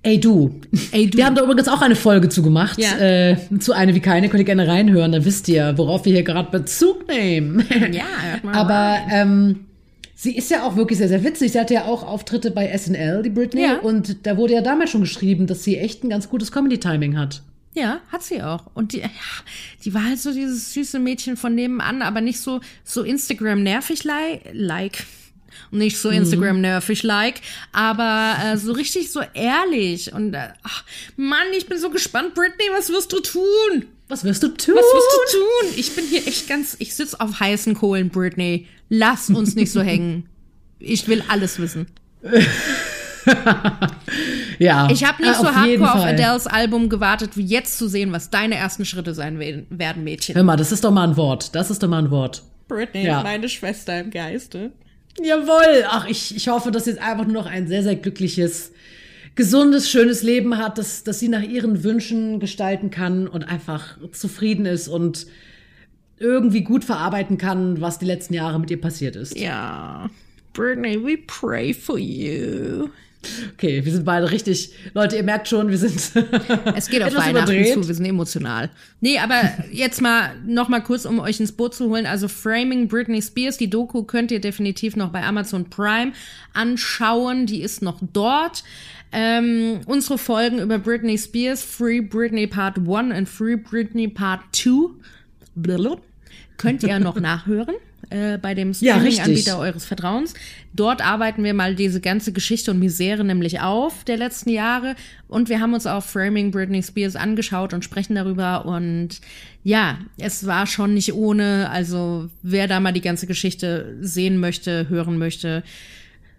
Ey 0.07 0.21
du. 0.21 0.61
Ey, 0.93 1.11
du. 1.11 1.19
Wir 1.19 1.27
haben 1.27 1.35
da 1.35 1.43
übrigens 1.43 1.67
auch 1.67 1.83
eine 1.83 1.97
Folge 1.97 2.29
zu 2.29 2.41
gemacht. 2.41 2.79
Ja. 2.79 2.97
Äh, 2.97 3.37
zu 3.59 3.73
eine 3.73 3.93
wie 3.97 4.01
keine, 4.01 4.29
könnt 4.29 4.39
ihr 4.39 4.45
gerne 4.45 4.69
reinhören, 4.69 5.11
dann 5.11 5.25
wisst 5.25 5.49
ihr, 5.49 5.77
worauf 5.77 6.05
wir 6.05 6.13
hier 6.13 6.23
gerade 6.23 6.49
Bezug 6.53 7.09
nehmen. 7.09 7.67
Ja, 7.91 8.05
mal 8.45 8.55
Aber 8.55 8.99
ähm, 9.11 9.67
sie 10.15 10.37
ist 10.37 10.49
ja 10.49 10.63
auch 10.63 10.77
wirklich 10.77 10.99
sehr, 10.99 11.09
sehr 11.09 11.25
witzig. 11.25 11.51
Sie 11.51 11.59
hatte 11.59 11.75
ja 11.75 11.87
auch 11.87 12.07
Auftritte 12.07 12.53
bei 12.53 12.73
SNL, 12.79 13.25
die 13.25 13.31
Britney. 13.31 13.63
Ja. 13.63 13.79
Und 13.79 14.25
da 14.29 14.37
wurde 14.37 14.55
ja 14.55 14.61
damals 14.61 14.91
schon 14.91 15.01
geschrieben, 15.01 15.49
dass 15.49 15.65
sie 15.65 15.77
echt 15.77 16.05
ein 16.05 16.11
ganz 16.11 16.29
gutes 16.29 16.53
Comedy-Timing 16.53 17.19
hat. 17.19 17.43
Ja, 17.75 17.99
hat 18.13 18.23
sie 18.23 18.45
auch. 18.45 18.71
Und 18.75 18.93
die, 18.93 19.01
ja, 19.01 19.11
die 19.85 19.93
war 19.93 20.05
halt 20.05 20.21
so 20.21 20.33
dieses 20.33 20.73
süße 20.73 21.01
Mädchen 21.01 21.37
von 21.37 21.53
nebenan, 21.57 22.03
aber 22.03 22.21
nicht 22.21 22.39
so, 22.39 22.61
so 22.85 23.03
Instagram 23.03 23.65
nicht 25.71 25.99
so 25.99 26.11
Instagram-nervig-like, 26.11 27.41
aber 27.73 28.37
äh, 28.45 28.57
so 28.57 28.73
richtig 28.73 29.11
so 29.13 29.21
ehrlich. 29.35 30.13
Und 30.13 30.35
äh, 30.35 30.49
ach, 30.63 30.85
Mann, 31.17 31.47
ich 31.57 31.67
bin 31.67 31.79
so 31.79 31.91
gespannt, 31.91 32.35
Britney, 32.35 32.67
was 32.77 32.91
wirst 32.91 33.13
du 33.13 33.21
tun? 33.21 33.87
Was 34.09 34.23
wirst 34.25 34.43
du 34.43 34.49
tun? 34.49 34.75
Was 34.77 34.85
wirst 34.85 35.35
du 35.35 35.39
tun? 35.39 35.75
Ich 35.77 35.95
bin 35.97 36.05
hier 36.07 36.27
echt 36.27 36.49
ganz, 36.49 36.77
ich 36.79 36.95
sitz 36.95 37.15
auf 37.15 37.41
heißen 37.41 37.75
Kohlen, 37.75 38.09
Britney. 38.11 38.67
Lass 38.89 39.31
uns 39.31 39.55
nicht 39.57 39.73
so 39.73 39.81
hängen. 39.83 40.29
Ich 40.79 41.09
will 41.09 41.25
alles 41.29 41.59
wissen. 41.59 41.87
ja. 44.59 44.89
Ich 44.91 45.05
habe 45.05 45.23
nicht 45.23 45.35
äh, 45.35 45.39
so 45.39 45.55
hardcore 45.55 45.95
auf. 45.95 46.05
Adele's 46.05 46.47
Album 46.47 46.89
gewartet, 46.89 47.37
wie 47.37 47.45
jetzt 47.45 47.79
zu 47.79 47.89
sehen, 47.89 48.13
was 48.13 48.31
deine 48.31 48.55
ersten 48.57 48.85
Schritte 48.85 49.15
sein 49.15 49.39
we- 49.41 49.65
werden, 49.71 50.05
Mädchen. 50.05 50.35
Hör 50.37 50.43
mal, 50.45 50.57
das 50.57 50.73
ist 50.73 50.85
doch 50.85 50.91
mal 50.93 51.09
ein 51.09 51.17
Wort. 51.17 51.55
Das 51.55 51.71
ist 51.71 51.83
doch 51.83 51.89
mal 51.89 51.99
ein 51.99 52.11
Wort. 52.11 52.43
Britney, 52.69 53.07
Ja. 53.07 53.23
meine 53.23 53.49
Schwester 53.49 53.99
im 54.01 54.11
Geiste. 54.11 54.73
Jawohl. 55.23 55.85
Ach, 55.89 56.07
ich, 56.07 56.37
ich 56.37 56.49
hoffe, 56.49 56.71
dass 56.71 56.85
sie 56.85 56.91
jetzt 56.91 57.03
einfach 57.03 57.25
nur 57.25 57.35
noch 57.35 57.47
ein 57.47 57.69
sehr, 57.69 57.83
sehr 57.83 57.97
glückliches, 57.97 58.73
gesundes, 59.35 59.91
schönes 59.91 60.23
Leben 60.23 60.59
hat, 60.59 60.79
dass, 60.79 61.05
dass 61.05 61.19
sie 61.19 61.29
nach 61.29 61.43
ihren 61.43 61.85
Wünschen 61.85 62.41
gestalten 62.41 62.91
kann 62.91 63.27
und 63.29 63.45
einfach 63.45 63.99
zufrieden 64.13 64.67
ist 64.67 64.89
und 64.89 65.27
irgendwie 66.19 66.63
gut 66.63 66.85
verarbeiten 66.85 67.39
kann, 67.39 67.81
was 67.81 67.99
die 67.99 68.07
letzten 68.07 68.35
Jahre 68.35 68.59
mit 68.59 68.71
ihr 68.71 68.81
passiert 68.81 69.17
ist. 69.17 69.39
Ja. 69.39 70.09
Britney, 70.53 70.97
we 71.03 71.19
pray 71.27 71.75
for 71.75 71.99
you. 71.99 72.89
Okay, 73.55 73.85
wir 73.85 73.93
sind 73.93 74.05
beide 74.05 74.31
richtig. 74.31 74.73
Leute, 74.95 75.17
ihr 75.17 75.23
merkt 75.23 75.49
schon, 75.49 75.71
wir 75.71 75.79
sind. 75.79 75.95
Es 76.75 76.89
geht 76.89 77.03
auf 77.03 77.15
Weihnachten 77.15 77.53
überdreht. 77.53 77.75
zu, 77.75 77.87
wir 77.87 77.95
sind 77.95 78.05
emotional. 78.05 78.71
Nee, 79.01 79.19
aber 79.19 79.41
jetzt 79.71 80.01
mal 80.01 80.35
noch 80.47 80.69
mal 80.69 80.81
kurz, 80.81 81.05
um 81.05 81.19
euch 81.21 81.41
ins 81.41 81.53
Boot 81.53 81.75
zu 81.75 81.89
holen. 81.89 82.07
Also 82.07 82.29
Framing 82.29 82.89
Britney 82.89 83.23
Spears, 83.23 83.57
die 83.57 83.71
Doku 83.71 84.03
könnt 84.03 84.31
ihr 84.31 84.41
definitiv 84.41 84.97
noch 84.97 85.11
bei 85.11 85.23
Amazon 85.23 85.69
Prime 85.71 86.13
anschauen. 86.53 87.47
Die 87.47 87.63
ist 87.63 87.83
noch 87.83 87.99
dort. 88.13 88.65
Ähm, 89.13 89.81
unsere 89.87 90.19
Folgen 90.19 90.59
über 90.59 90.79
Britney 90.79 91.17
Spears, 91.17 91.63
Free 91.63 92.01
Britney 92.01 92.47
Part 92.47 92.79
1 92.79 93.17
und 93.17 93.29
Free 93.29 93.57
Britney 93.57 94.09
Part 94.09 94.41
2, 94.53 94.91
blablabla, 95.55 96.03
könnt 96.57 96.83
ihr 96.83 96.99
noch 96.99 97.19
nachhören. 97.21 97.77
Äh, 98.11 98.39
bei 98.39 98.55
dem 98.55 98.73
Ja, 98.81 98.95
Streaming-Anbieter 98.95 99.31
richtig. 99.31 99.55
eures 99.55 99.85
Vertrauens. 99.85 100.35
Dort 100.73 101.05
arbeiten 101.05 101.43
wir 101.43 101.55
mal 101.55 101.75
diese 101.75 102.01
ganze 102.01 102.33
Geschichte 102.33 102.71
und 102.71 102.79
Misere 102.79 103.25
nämlich 103.25 103.61
auf 103.61 104.05
der 104.05 104.17
letzten 104.17 104.51
Jahre. 104.51 104.95
Und 105.29 105.49
wir 105.49 105.61
haben 105.61 105.75
uns 105.75 105.87
auch 105.87 106.05
Framing 106.05 106.51
Britney 106.51 106.83
Spears 106.83 107.17
angeschaut 107.17 107.73
und 107.75 107.85
sprechen 107.85 108.15
darüber. 108.15 108.65
Und 108.65 109.21
ja, 109.65 109.99
es 110.19 110.47
war 110.47 110.67
schon 110.67 110.95
nicht 110.95 111.15
ohne. 111.15 111.69
Also 111.71 112.29
wer 112.43 112.69
da 112.69 112.79
mal 112.81 112.93
die 112.93 113.01
ganze 113.01 113.27
Geschichte 113.27 113.97
sehen 114.01 114.39
möchte, 114.39 114.89
hören 114.89 115.19
möchte, 115.19 115.63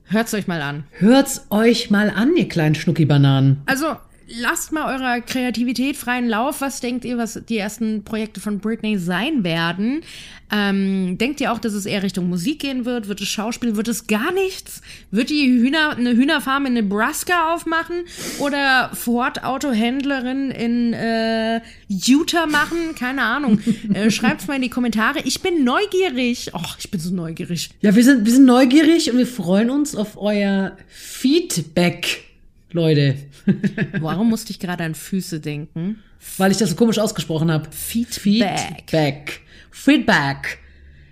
hört's 0.05 0.33
euch 0.33 0.47
mal 0.47 0.61
an. 0.61 0.85
Hört's 0.99 1.47
euch 1.49 1.89
mal 1.89 2.09
an, 2.09 2.35
ihr 2.37 2.47
kleinen 2.47 2.75
Schnucki-Bananen. 2.75 3.57
Also 3.65 3.87
lasst 4.27 4.71
mal 4.71 4.95
eurer 4.95 5.21
Kreativität 5.21 5.97
freien 5.97 6.27
Lauf. 6.27 6.61
Was 6.61 6.79
denkt 6.79 7.05
ihr, 7.05 7.17
was 7.17 7.41
die 7.47 7.57
ersten 7.57 8.03
Projekte 8.03 8.39
von 8.39 8.59
Britney 8.59 8.97
sein 8.97 9.43
werden? 9.43 10.01
Ähm, 10.49 11.17
denkt 11.17 11.41
ihr 11.41 11.51
auch, 11.51 11.59
dass 11.59 11.73
es 11.73 11.85
eher 11.85 12.03
Richtung 12.03 12.29
Musik 12.29 12.59
gehen 12.59 12.85
wird? 12.85 13.07
Wird 13.07 13.19
es 13.19 13.27
Schauspiel? 13.27 13.75
Wird 13.75 13.87
es 13.89 14.07
gar 14.07 14.31
nichts? 14.31 14.81
Wird 15.11 15.29
die 15.29 15.45
Hühner, 15.45 15.97
eine 15.97 16.11
Hühnerfarm 16.11 16.65
in 16.65 16.73
Nebraska 16.73 17.53
aufmachen? 17.53 18.05
Oder 18.39 18.91
Ford-Autohändlerin 18.93 20.51
in 20.51 20.93
äh, 20.93 21.61
Utah 21.89 22.45
machen? 22.45 22.95
Keine 22.97 23.23
Ahnung. 23.23 23.59
äh, 23.93 24.09
schreibt's 24.09 24.47
mal 24.47 24.55
in 24.55 24.61
die 24.61 24.69
Kommentare. 24.69 25.19
Ich 25.25 25.41
bin 25.41 25.63
neugierig. 25.65 26.53
Och, 26.53 26.77
ich 26.79 26.89
bin 26.91 26.99
so 26.99 27.13
neugierig. 27.13 27.69
Ja, 27.81 27.95
wir 27.95 28.03
sind, 28.03 28.25
wir 28.25 28.31
sind 28.31 28.45
neugierig 28.45 29.11
und 29.11 29.17
wir 29.17 29.27
freuen 29.27 29.69
uns 29.69 29.95
auf 29.95 30.17
euer 30.17 30.77
Feedback, 30.87 32.26
Leute. 32.77 33.15
Warum 33.99 34.29
musste 34.29 34.51
ich 34.51 34.59
gerade 34.59 34.83
an 34.83 34.95
Füße 34.95 35.39
denken? 35.39 36.01
Weil 36.37 36.51
ich 36.51 36.57
das 36.57 36.69
so 36.71 36.75
komisch 36.75 36.99
ausgesprochen 36.99 37.51
habe. 37.51 37.67
Feedback. 37.71 38.19
Feedback. 38.19 39.41
Feedback. 39.71 40.59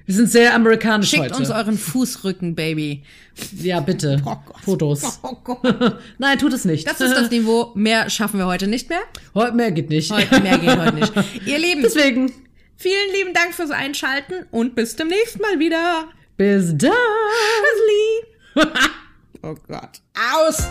Wir 0.06 0.14
sind 0.16 0.30
sehr 0.32 0.54
amerikanisch 0.54 1.10
Schickt 1.10 1.24
heute. 1.24 1.36
uns 1.38 1.50
euren 1.50 1.78
Fußrücken, 1.80 2.54
Baby. 2.54 3.02
ja, 3.64 3.80
bitte. 3.80 4.22
Oh. 4.24 4.36
Fotos. 4.64 5.20
Oh. 5.24 5.36
Nein, 6.20 6.38
tut 6.38 6.54
es 6.54 6.64
nicht. 6.64 6.88
Das 6.88 7.02
ist 7.02 7.16
das 7.16 7.32
Niveau. 7.32 7.72
Mehr 7.74 8.08
schaffen 8.12 8.38
wir 8.40 8.46
heute 8.46 8.68
nicht 8.68 8.90
mehr. 8.90 9.02
Heute 9.34 9.56
mehr 9.56 9.72
geht 9.72 9.90
nicht. 9.90 10.12
Heute, 10.12 10.40
mehr 10.42 10.60
geht 10.60 10.78
heute 10.78 10.94
nicht. 10.96 11.12
Ihr 11.48 11.58
Lieben, 11.58 11.82
Deswegen, 11.82 12.32
vielen 12.78 13.12
lieben 13.18 13.34
Dank 13.34 13.56
fürs 13.56 13.72
Einschalten 13.72 14.46
und 14.52 14.76
bis 14.76 14.96
zum 14.96 15.08
nächsten 15.08 15.42
Mal 15.42 15.58
wieder. 15.58 16.06
bis 16.38 16.68
dann. 16.78 16.92
Tschüssli. 18.56 18.70
oh 19.42 19.56
Gott. 19.68 20.02
Aus. 20.36 20.64